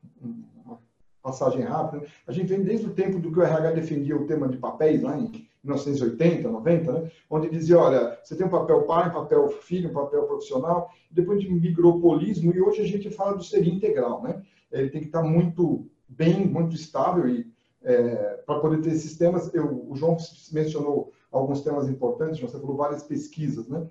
[1.30, 2.04] passagem rápida.
[2.26, 5.02] A gente vem desde o tempo do que o RH defendia o tema de papéis,
[5.02, 5.30] lá em
[5.62, 7.10] 1980, 90, né?
[7.28, 11.40] onde dizia, olha, você tem um papel pai, um papel filho, um papel profissional, depois
[11.40, 14.42] de migropolismo, e hoje a gente fala do ser integral, né?
[14.72, 17.46] Ele tem que estar muito bem, muito estável, e
[17.82, 20.16] é, para poder ter esses temas, eu, o João
[20.52, 23.86] mencionou alguns temas importantes, você falou várias pesquisas, né?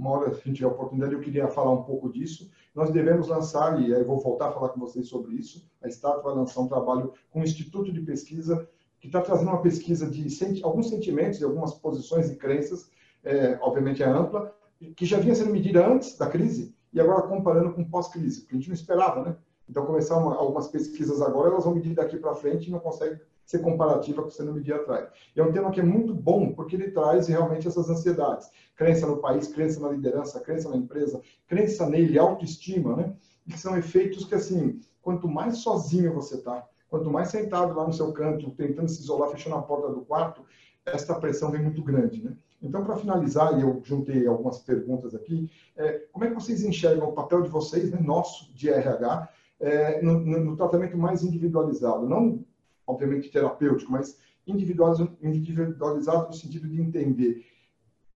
[0.00, 2.50] Uma hora, a gente tiver oportunidade, eu queria falar um pouco disso.
[2.74, 6.22] Nós devemos lançar, e aí vou voltar a falar com vocês sobre isso, a Estado
[6.22, 8.66] vai lançar um trabalho com o Instituto de Pesquisa,
[8.98, 12.90] que está trazendo uma pesquisa de senti alguns sentimentos e algumas posições e crenças,
[13.22, 14.54] é, obviamente é ampla,
[14.96, 18.58] que já vinha sendo medida antes da crise, e agora comparando com pós-crise, porque a
[18.58, 19.36] gente não esperava, né?
[19.68, 23.20] Então, começar uma, algumas pesquisas agora, elas vão medir daqui para frente e não conseguem
[23.50, 25.08] ser comparativa com você não media atrás.
[25.34, 28.48] E é um tema que é muito bom, porque ele traz realmente essas ansiedades.
[28.76, 33.12] Crença no país, crença na liderança, crença na empresa, crença nele, autoestima, né?
[33.44, 37.92] E são efeitos que, assim, quanto mais sozinho você está, quanto mais sentado lá no
[37.92, 40.42] seu canto, tentando se isolar, fechando a porta do quarto,
[40.86, 42.36] esta pressão vem muito grande, né?
[42.62, 47.08] Então, para finalizar, e eu juntei algumas perguntas aqui, é, como é que vocês enxergam
[47.08, 49.28] o papel de vocês, né, nosso, de RH,
[49.58, 52.08] é, no, no, tratamento mais individualizado?
[52.08, 52.44] Não
[52.90, 57.44] obviamente terapêutico, mas individualizado no sentido de entender.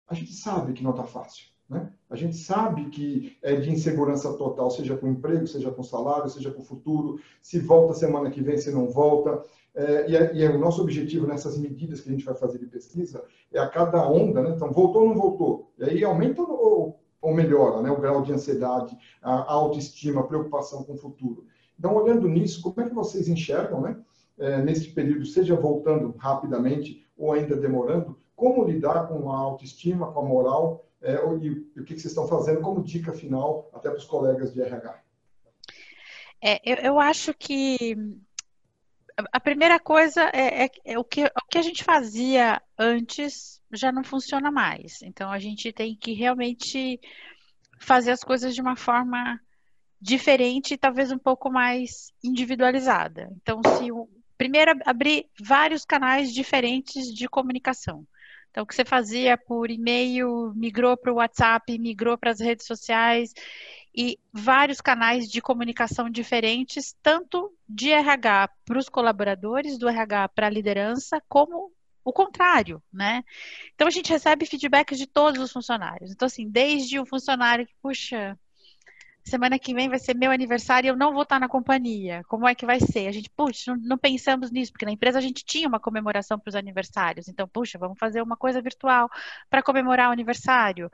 [0.09, 1.53] A gente sabe que não está fácil.
[1.69, 1.91] Né?
[2.11, 6.51] A gente sabe que é de insegurança total, seja com emprego, seja com salário, seja
[6.51, 9.43] com futuro, se volta semana que vem, se não volta.
[9.75, 12.59] É, e, é, e é o nosso objetivo nessas medidas que a gente vai fazer
[12.59, 14.51] de pesquisa é a cada onda, né?
[14.55, 15.73] então voltou ou não voltou?
[15.79, 17.91] E aí aumenta ou, ou melhora né?
[17.91, 21.47] o grau de ansiedade, a autoestima, a preocupação com o futuro.
[21.79, 23.97] Então, olhando nisso, como é que vocês enxergam, né?
[24.43, 30.19] É, nesse período, seja voltando rapidamente ou ainda demorando, como lidar com a autoestima, com
[30.19, 34.05] a moral é, e, o que, vocês estão fazendo como dica final até para os
[34.05, 35.01] colegas de RH?
[36.41, 37.97] É, eu, eu, acho que
[39.33, 43.93] a primeira coisa é, é, é, o, que, o que a gente fazia antes já
[43.93, 45.03] não funciona mais.
[45.03, 47.01] Então a gente tem que realmente
[47.81, 49.41] fazer as coisas de uma forma
[50.01, 53.33] diferente e talvez um pouco mais individualizada.
[53.41, 53.89] Então, se
[54.37, 58.07] primeiro, abrir vários canais diferentes de comunicação.
[58.51, 62.67] Então, o que você fazia por e-mail, migrou para o WhatsApp, migrou para as redes
[62.67, 63.33] sociais
[63.95, 70.47] e vários canais de comunicação diferentes, tanto de RH para os colaboradores, do RH para
[70.49, 71.73] a liderança, como
[72.05, 73.23] o contrário, né?
[73.75, 76.11] Então, a gente recebe feedback de todos os funcionários.
[76.11, 78.39] Então, assim, desde o funcionário que, puxa,
[79.25, 82.23] semana que vem vai ser meu aniversário e eu não vou estar na companhia.
[82.29, 83.07] Como é que vai ser?
[83.07, 86.39] A gente, puxa, não, não pensamos nisso, porque na empresa a gente tinha uma comemoração
[86.39, 87.29] para os aniversários.
[87.29, 89.09] Então, puxa, vamos fazer uma coisa virtual
[89.49, 90.91] para comemorar o aniversário.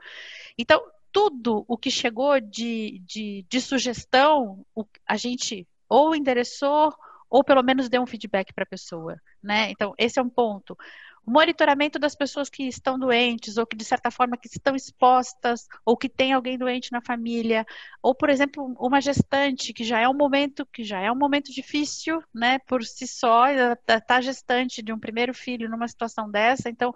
[0.57, 4.65] Então, tudo o que chegou de, de, de sugestão,
[5.07, 6.93] a gente ou endereçou
[7.29, 9.69] ou pelo menos deu um feedback para a pessoa, né?
[9.69, 10.75] Então, esse é um ponto
[11.29, 15.95] monitoramento das pessoas que estão doentes ou que de certa forma que estão expostas ou
[15.95, 17.65] que tem alguém doente na família.
[18.01, 21.51] Ou por exemplo uma gestante que já é um momento que já é um momento
[21.51, 26.69] difícil né por si só está tá gestante de um primeiro filho numa situação dessa.
[26.69, 26.93] Então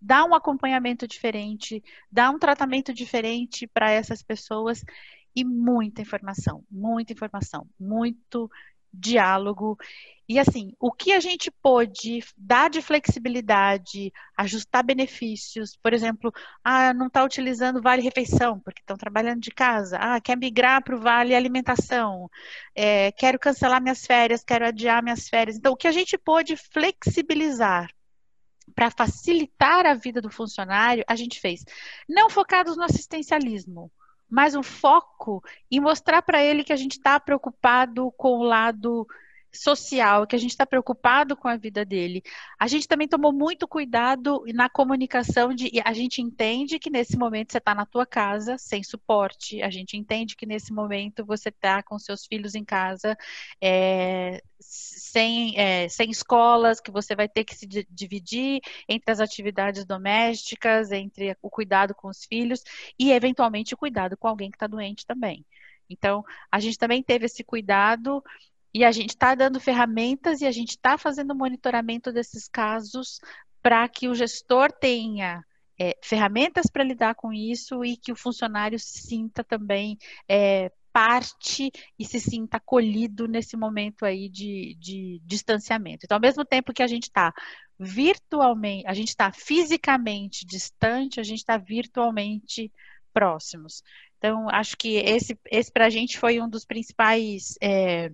[0.00, 4.82] dá um acompanhamento diferente dá um tratamento diferente para essas pessoas
[5.34, 8.50] e muita informação muita informação muito
[8.96, 9.78] diálogo.
[10.28, 16.32] E assim, o que a gente pôde dar de flexibilidade, ajustar benefícios, por exemplo,
[16.64, 20.96] ah, não está utilizando vale refeição, porque estão trabalhando de casa, ah, quer migrar para
[20.96, 22.28] o vale alimentação,
[22.74, 25.56] é, quero cancelar minhas férias, quero adiar minhas férias.
[25.56, 27.88] Então, o que a gente pôde flexibilizar
[28.74, 31.64] para facilitar a vida do funcionário, a gente fez.
[32.08, 33.92] Não focados no assistencialismo,
[34.28, 39.06] mas um foco em mostrar para ele que a gente está preocupado com o lado
[39.56, 42.22] social, que a gente está preocupado com a vida dele.
[42.58, 47.52] A gente também tomou muito cuidado na comunicação de a gente entende que nesse momento
[47.52, 51.82] você está na tua casa sem suporte, a gente entende que nesse momento você está
[51.82, 53.16] com seus filhos em casa
[53.60, 59.84] é, sem, é, sem escolas, que você vai ter que se dividir entre as atividades
[59.84, 62.62] domésticas, entre o cuidado com os filhos
[62.98, 65.44] e eventualmente o cuidado com alguém que está doente também.
[65.88, 68.22] Então, a gente também teve esse cuidado
[68.76, 73.18] e a gente está dando ferramentas e a gente está fazendo monitoramento desses casos
[73.62, 75.42] para que o gestor tenha
[75.80, 79.96] é, ferramentas para lidar com isso e que o funcionário se sinta também
[80.28, 86.04] é, parte e se sinta acolhido nesse momento aí de, de distanciamento.
[86.04, 87.32] Então, ao mesmo tempo que a gente está
[87.78, 92.70] virtualmente, a gente está fisicamente distante, a gente está virtualmente
[93.10, 93.82] próximos.
[94.18, 98.10] Então, acho que esse, esse para a gente foi um dos principais é,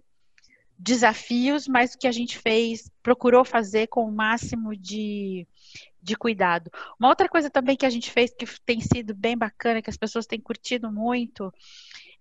[0.82, 5.46] desafios, mas que a gente fez, procurou fazer com o máximo de,
[6.02, 6.70] de cuidado.
[6.98, 9.96] Uma outra coisa também que a gente fez que tem sido bem bacana, que as
[9.96, 11.54] pessoas têm curtido muito,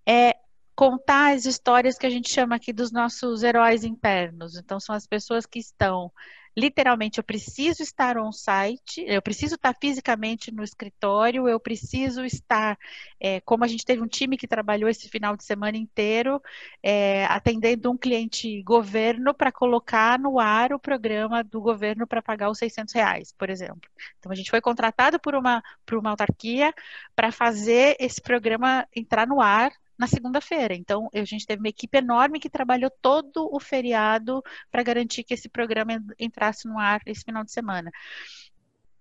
[0.08, 0.36] é
[0.76, 4.56] contar as histórias que a gente chama aqui dos nossos heróis internos.
[4.56, 6.12] Então, são as pessoas que estão
[6.56, 12.78] literalmente eu preciso estar on site, eu preciso estar fisicamente no escritório, eu preciso estar,
[13.20, 16.42] é, como a gente teve um time que trabalhou esse final de semana inteiro,
[16.84, 22.50] é, atendendo um cliente governo para colocar no ar o programa do governo para pagar
[22.50, 23.90] os 600 reais, por exemplo.
[24.20, 26.74] Então a gente foi contratado por uma, por uma autarquia
[27.16, 29.72] para fazer esse programa entrar no ar
[30.02, 30.74] na segunda-feira.
[30.74, 34.42] Então, a gente teve uma equipe enorme que trabalhou todo o feriado
[34.72, 37.92] para garantir que esse programa entrasse no ar esse final de semana.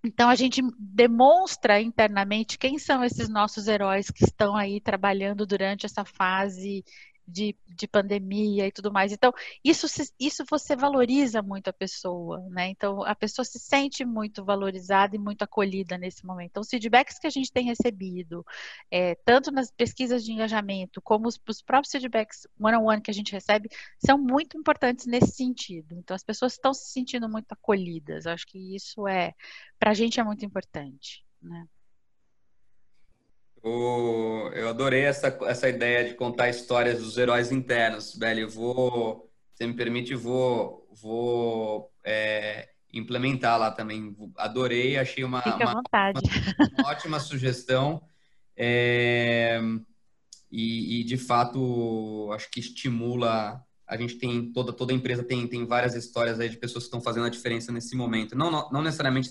[0.02, 5.84] Então a gente demonstra internamente quem são esses nossos heróis que estão aí trabalhando durante
[5.84, 6.82] essa fase
[7.26, 9.12] de, de pandemia e tudo mais.
[9.12, 9.32] Então,
[9.64, 9.86] isso,
[10.18, 12.68] isso você valoriza muito a pessoa, né?
[12.68, 16.50] Então, a pessoa se sente muito valorizada e muito acolhida nesse momento.
[16.50, 18.44] Então, os feedbacks que a gente tem recebido,
[18.90, 23.10] é, tanto nas pesquisas de engajamento, como os, os próprios feedbacks one-on-one -on -one que
[23.10, 23.68] a gente recebe,
[24.04, 25.94] são muito importantes nesse sentido.
[25.96, 28.26] Então, as pessoas estão se sentindo muito acolhidas.
[28.26, 29.34] Acho que isso é,
[29.78, 31.66] para a gente é muito importante, né?
[33.62, 38.40] Eu adorei essa, essa ideia de contar histórias dos heróis internos, velho.
[38.40, 44.16] Eu vou, se me permite, vou, vou é, implementar lá também.
[44.36, 45.82] Adorei, achei uma, uma, uma,
[46.78, 48.02] uma, ótima sugestão.
[48.56, 49.60] É,
[50.50, 53.62] e, e, de fato, acho que estimula.
[53.86, 57.00] A gente tem toda toda empresa tem, tem várias histórias aí de pessoas que estão
[57.00, 58.36] fazendo a diferença nesse momento.
[58.36, 59.30] Não, não, não necessariamente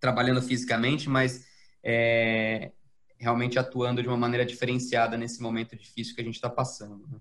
[0.00, 1.46] trabalhando fisicamente, mas
[1.82, 2.72] é,
[3.20, 7.06] realmente atuando de uma maneira diferenciada nesse momento difícil que a gente está passando.
[7.06, 7.18] Né?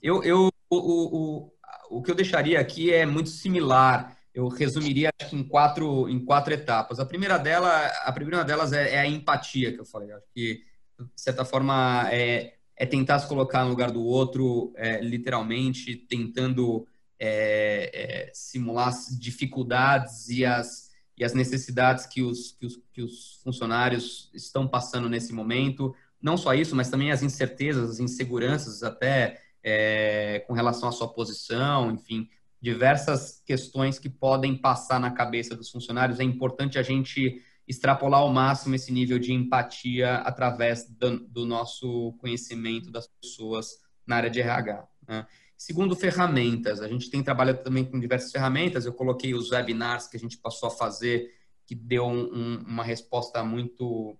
[0.00, 1.52] Eu, eu, o, o,
[1.90, 4.16] o que eu deixaria aqui é muito similar.
[4.32, 7.00] Eu resumiria acho que em quatro, em quatro etapas.
[7.00, 10.12] A primeira, dela, a primeira delas é, é a empatia que eu falei.
[10.12, 10.62] Acho que,
[10.98, 16.86] de certa forma, é, é tentar se colocar no lugar do outro, é, literalmente, tentando
[17.18, 17.90] é,
[18.28, 20.89] é simular as dificuldades e as
[21.20, 25.94] e as necessidades que os, que os, que os funcionários estão passando nesse momento.
[26.20, 31.12] Não só isso, mas também as incertezas, as inseguranças, até é, com relação à sua
[31.12, 32.26] posição, enfim,
[32.58, 36.20] diversas questões que podem passar na cabeça dos funcionários.
[36.20, 42.14] É importante a gente extrapolar ao máximo esse nível de empatia através do, do nosso
[42.18, 44.88] conhecimento das pessoas na área de RH.
[45.06, 45.26] Né?
[45.60, 46.80] Segundo, ferramentas.
[46.80, 48.86] A gente tem trabalhado também com diversas ferramentas.
[48.86, 51.34] Eu coloquei os webinars que a gente passou a fazer,
[51.66, 54.16] que deu um, um, uma resposta muito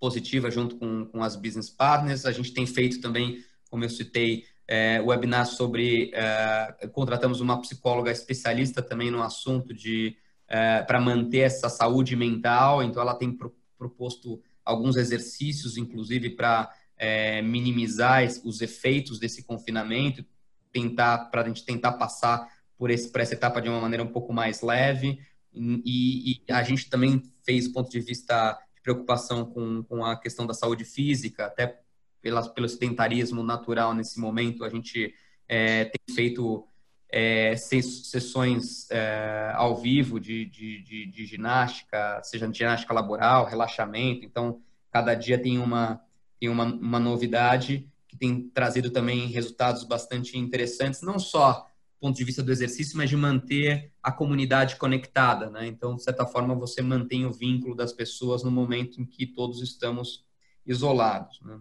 [0.00, 2.26] positiva junto com, com as business partners.
[2.26, 3.40] A gente tem feito também,
[3.70, 6.10] como eu citei, é, webinar sobre.
[6.12, 10.16] É, contratamos uma psicóloga especialista também no assunto de.
[10.48, 12.82] É, para manter essa saúde mental.
[12.82, 20.26] Então, ela tem pro, proposto alguns exercícios, inclusive, para é, minimizar os efeitos desse confinamento,
[20.72, 24.12] tentar para a gente tentar passar por, esse, por essa etapa de uma maneira um
[24.12, 25.18] pouco mais leve.
[25.52, 30.16] E, e, a gente também fez o ponto de vista de preocupação com, com a
[30.16, 31.80] questão da saúde física, até
[32.22, 34.64] pela, pelo sedentarismo natural nesse momento.
[34.64, 35.14] A gente
[35.48, 36.66] é, tem feito
[37.10, 44.24] é, sessões é, ao vivo de, de, de, de, ginástica, seja ginástica laboral, relaxamento.
[44.24, 44.60] Então,
[44.90, 46.00] cada dia tem uma,
[46.38, 52.16] tem uma, uma novidade que tem trazido também resultados bastante interessantes, não só do ponto
[52.16, 55.66] de vista do exercício, mas de manter a comunidade conectada, né?
[55.66, 59.60] Então, de certa forma, você mantém o vínculo das pessoas no momento em que todos
[59.60, 60.24] estamos
[60.64, 61.40] isolados.
[61.42, 61.58] Né?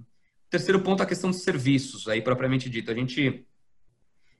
[0.49, 2.91] Terceiro ponto, a questão dos serviços, aí propriamente dito.
[2.91, 3.45] A gente,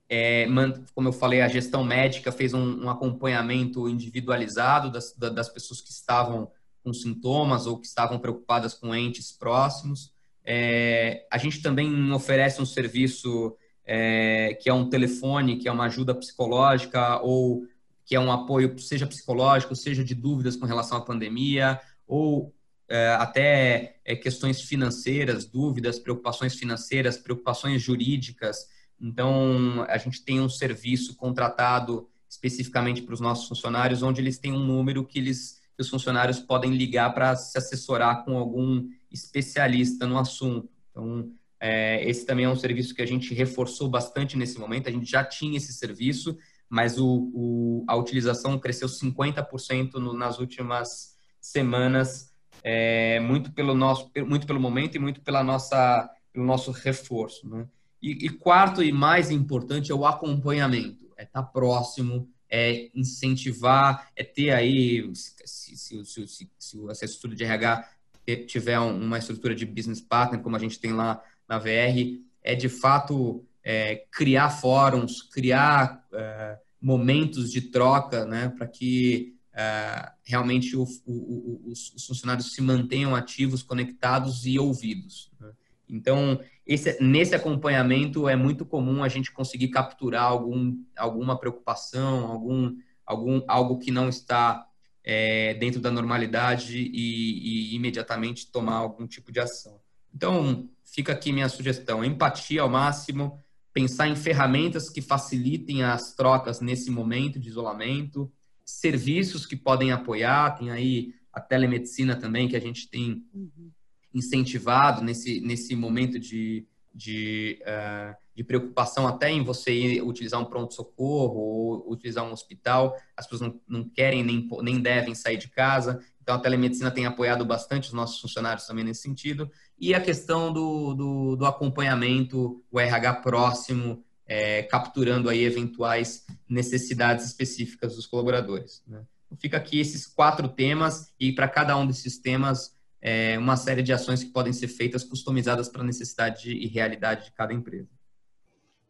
[0.07, 0.45] é,
[0.93, 5.91] como eu falei, a gestão médica fez um, um acompanhamento individualizado das, das pessoas que
[5.91, 6.51] estavam
[6.83, 10.13] com sintomas ou que estavam preocupadas com entes próximos.
[10.49, 13.53] É, a gente também oferece um serviço
[13.85, 17.67] é, que é um telefone, que é uma ajuda psicológica ou
[18.05, 21.77] que é um apoio, seja psicológico, seja de dúvidas com relação à pandemia,
[22.07, 22.55] ou
[22.87, 28.69] é, até é, questões financeiras, dúvidas, preocupações financeiras, preocupações jurídicas.
[29.01, 34.53] Então, a gente tem um serviço contratado especificamente para os nossos funcionários, onde eles têm
[34.53, 40.05] um número que eles que os funcionários podem ligar para se assessorar com algum especialista
[40.05, 40.69] no assunto.
[40.91, 44.87] Então, é, esse também é um serviço que a gente reforçou bastante nesse momento.
[44.87, 46.37] A gente já tinha esse serviço,
[46.69, 52.33] mas o, o a utilização cresceu 50% no, nas últimas semanas,
[52.63, 57.47] é, muito pelo nosso, muito pelo momento e muito pela nossa, pelo nosso reforço.
[57.49, 57.67] Né?
[58.01, 64.09] E, e quarto e mais importante é o acompanhamento, é estar tá próximo, é incentivar,
[64.15, 67.89] é ter aí, se, se, se, se, se essa estrutura de RH
[68.35, 72.67] tiver uma estrutura de business partner, como a gente tem lá na VR, é de
[72.67, 80.83] fato é, criar fóruns, criar é, momentos de troca, né, para que é, realmente o,
[81.05, 85.31] o, o, os funcionários se mantenham ativos, conectados e ouvidos.
[85.39, 85.51] Né?
[85.89, 92.75] Então, esse, nesse acompanhamento é muito comum a gente conseguir capturar algum, alguma preocupação, algum,
[93.05, 94.66] algum algo que não está
[95.09, 99.79] é, dentro da normalidade e, e, imediatamente tomar algum tipo de ação.
[100.13, 103.41] Então, fica aqui minha sugestão: empatia ao máximo,
[103.71, 108.29] pensar em ferramentas que facilitem as trocas nesse momento de isolamento,
[108.65, 113.71] serviços que podem apoiar, tem aí a telemedicina também que a gente tem uhum.
[114.13, 116.67] incentivado nesse, nesse momento de,
[116.97, 122.97] de, uh, de preocupação até em você ir utilizar um pronto-socorro ou utilizar um hospital,
[123.15, 127.05] as pessoas não, não querem nem, nem devem sair de casa, então a telemedicina tem
[127.05, 132.63] apoiado bastante os nossos funcionários também nesse sentido, e a questão do, do, do acompanhamento,
[132.71, 138.81] o RH próximo, é, capturando aí eventuais necessidades específicas dos colaboradores.
[138.87, 139.03] Né?
[139.27, 143.83] Então, fica aqui esses quatro temas e para cada um desses temas é, uma série
[143.83, 147.89] de ações que podem ser feitas customizadas para a necessidade e realidade de cada empresa.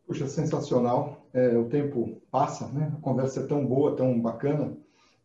[0.05, 1.27] Puxa, sensacional.
[1.33, 2.93] É, o tempo passa, né?
[2.97, 4.77] A conversa é tão boa, tão bacana,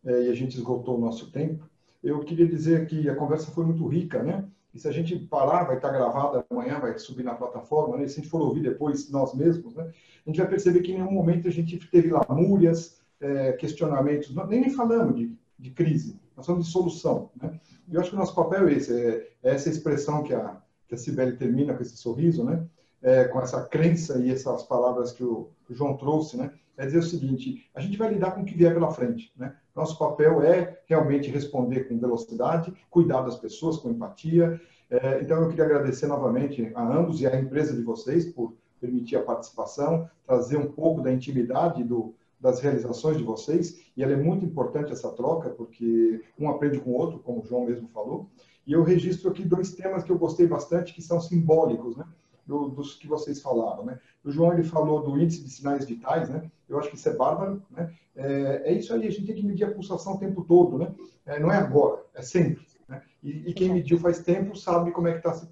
[0.05, 1.69] é, e a gente esgotou o nosso tempo.
[2.03, 4.45] Eu queria dizer que a conversa foi muito rica, né?
[4.73, 8.03] E se a gente parar, vai estar gravada amanhã, vai subir na plataforma, né?
[8.03, 9.89] E se a gente for ouvir depois nós mesmos, né?
[10.25, 14.69] A gente vai perceber que em nenhum momento a gente teve lamúrias, é, questionamentos, nem,
[14.69, 17.59] falando de, de crise, nós falamos de solução, né?
[17.91, 20.95] eu acho que o nosso papel é esse, é, é essa expressão que a, que
[20.95, 22.65] a Cibele termina com esse sorriso, né?
[23.01, 26.53] É, com essa crença e essas palavras que o, que o, João trouxe, né?
[26.77, 29.55] É dizer o seguinte: a gente vai lidar com o que vier pela frente, né?
[29.75, 34.59] Nosso papel é realmente responder com velocidade, cuidar das pessoas com empatia.
[34.89, 39.15] É, então, eu queria agradecer novamente a ambos e à empresa de vocês por permitir
[39.17, 42.13] a participação, trazer um pouco da intimidade do,
[42.43, 46.89] das realizações de vocês, e ela é muito importante essa troca, porque um aprende com
[46.89, 48.29] o outro, como o João mesmo falou.
[48.67, 52.05] E eu registro aqui dois temas que eu gostei bastante, que são simbólicos, né?
[52.45, 53.97] Do, dos que vocês falaram, né?
[54.25, 56.51] O João ele falou do índice de sinais vitais, né?
[56.67, 57.93] Eu acho que isso é bárbaro, né?
[58.13, 60.93] É, é isso aí, a gente tem que medir a pulsação o tempo todo, né?
[61.25, 62.67] É, não é agora, é sempre.
[62.89, 63.01] Né?
[63.23, 65.47] E, e, quem mediu faz tempo sabe como é que está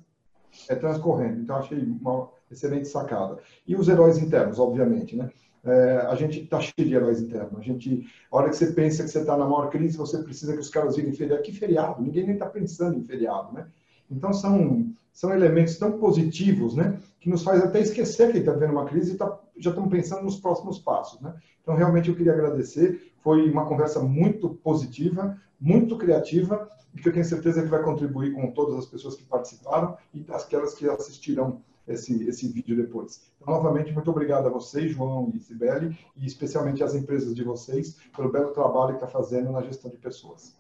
[0.68, 1.40] é, transcorrendo.
[1.40, 3.40] Então achei uma excelente sacada.
[3.66, 5.32] E os heróis internos, obviamente, né?
[5.64, 7.60] É, a gente está cheio de heróis internos.
[7.60, 10.54] A gente, a hora que você pensa que você está na maior crise, você precisa
[10.54, 11.44] que os caras virem feriado.
[11.44, 12.02] Que feriado?
[12.02, 13.68] Ninguém nem está pensando em feriado, né?
[14.10, 18.72] Então são são elementos tão positivos, né, que nos faz até esquecer que está vendo
[18.72, 21.36] uma crise e tá, já estamos pensando nos próximos passos, né?
[21.62, 23.12] Então realmente eu queria agradecer.
[23.22, 28.34] Foi uma conversa muito positiva, muito criativa e que eu tenho certeza que vai contribuir
[28.34, 31.62] com todas as pessoas que participaram e aquelas que assistirão
[31.94, 33.22] esse, esse vídeo depois.
[33.42, 37.98] Então, novamente, muito obrigado a vocês, João e Sibeli, e especialmente às empresas de vocês,
[38.16, 40.56] pelo belo trabalho que está fazendo na gestão de pessoas.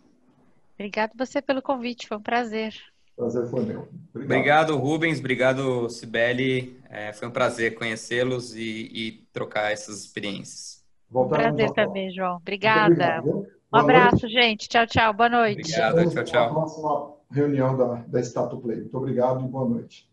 [0.75, 2.73] Obrigado você pelo convite, foi um prazer.
[3.15, 3.87] Prazer foi meu.
[4.09, 6.79] Obrigado, obrigado Rubens, obrigado, Sibeli.
[6.89, 10.83] É, foi um prazer conhecê-los e, e, trocar essas experiências.
[11.09, 12.37] Voltaremos prazer também, João.
[12.37, 13.21] Obrigada.
[13.23, 14.33] um abraço, noite.
[14.33, 14.69] gente.
[14.69, 15.13] Tchau, tchau.
[15.13, 15.61] Boa noite.
[15.61, 16.41] Obrigado, tchau, tchau.
[16.41, 18.77] Até a próxima reunião da, da Status Play.
[18.77, 20.10] Muito obrigado e boa noite.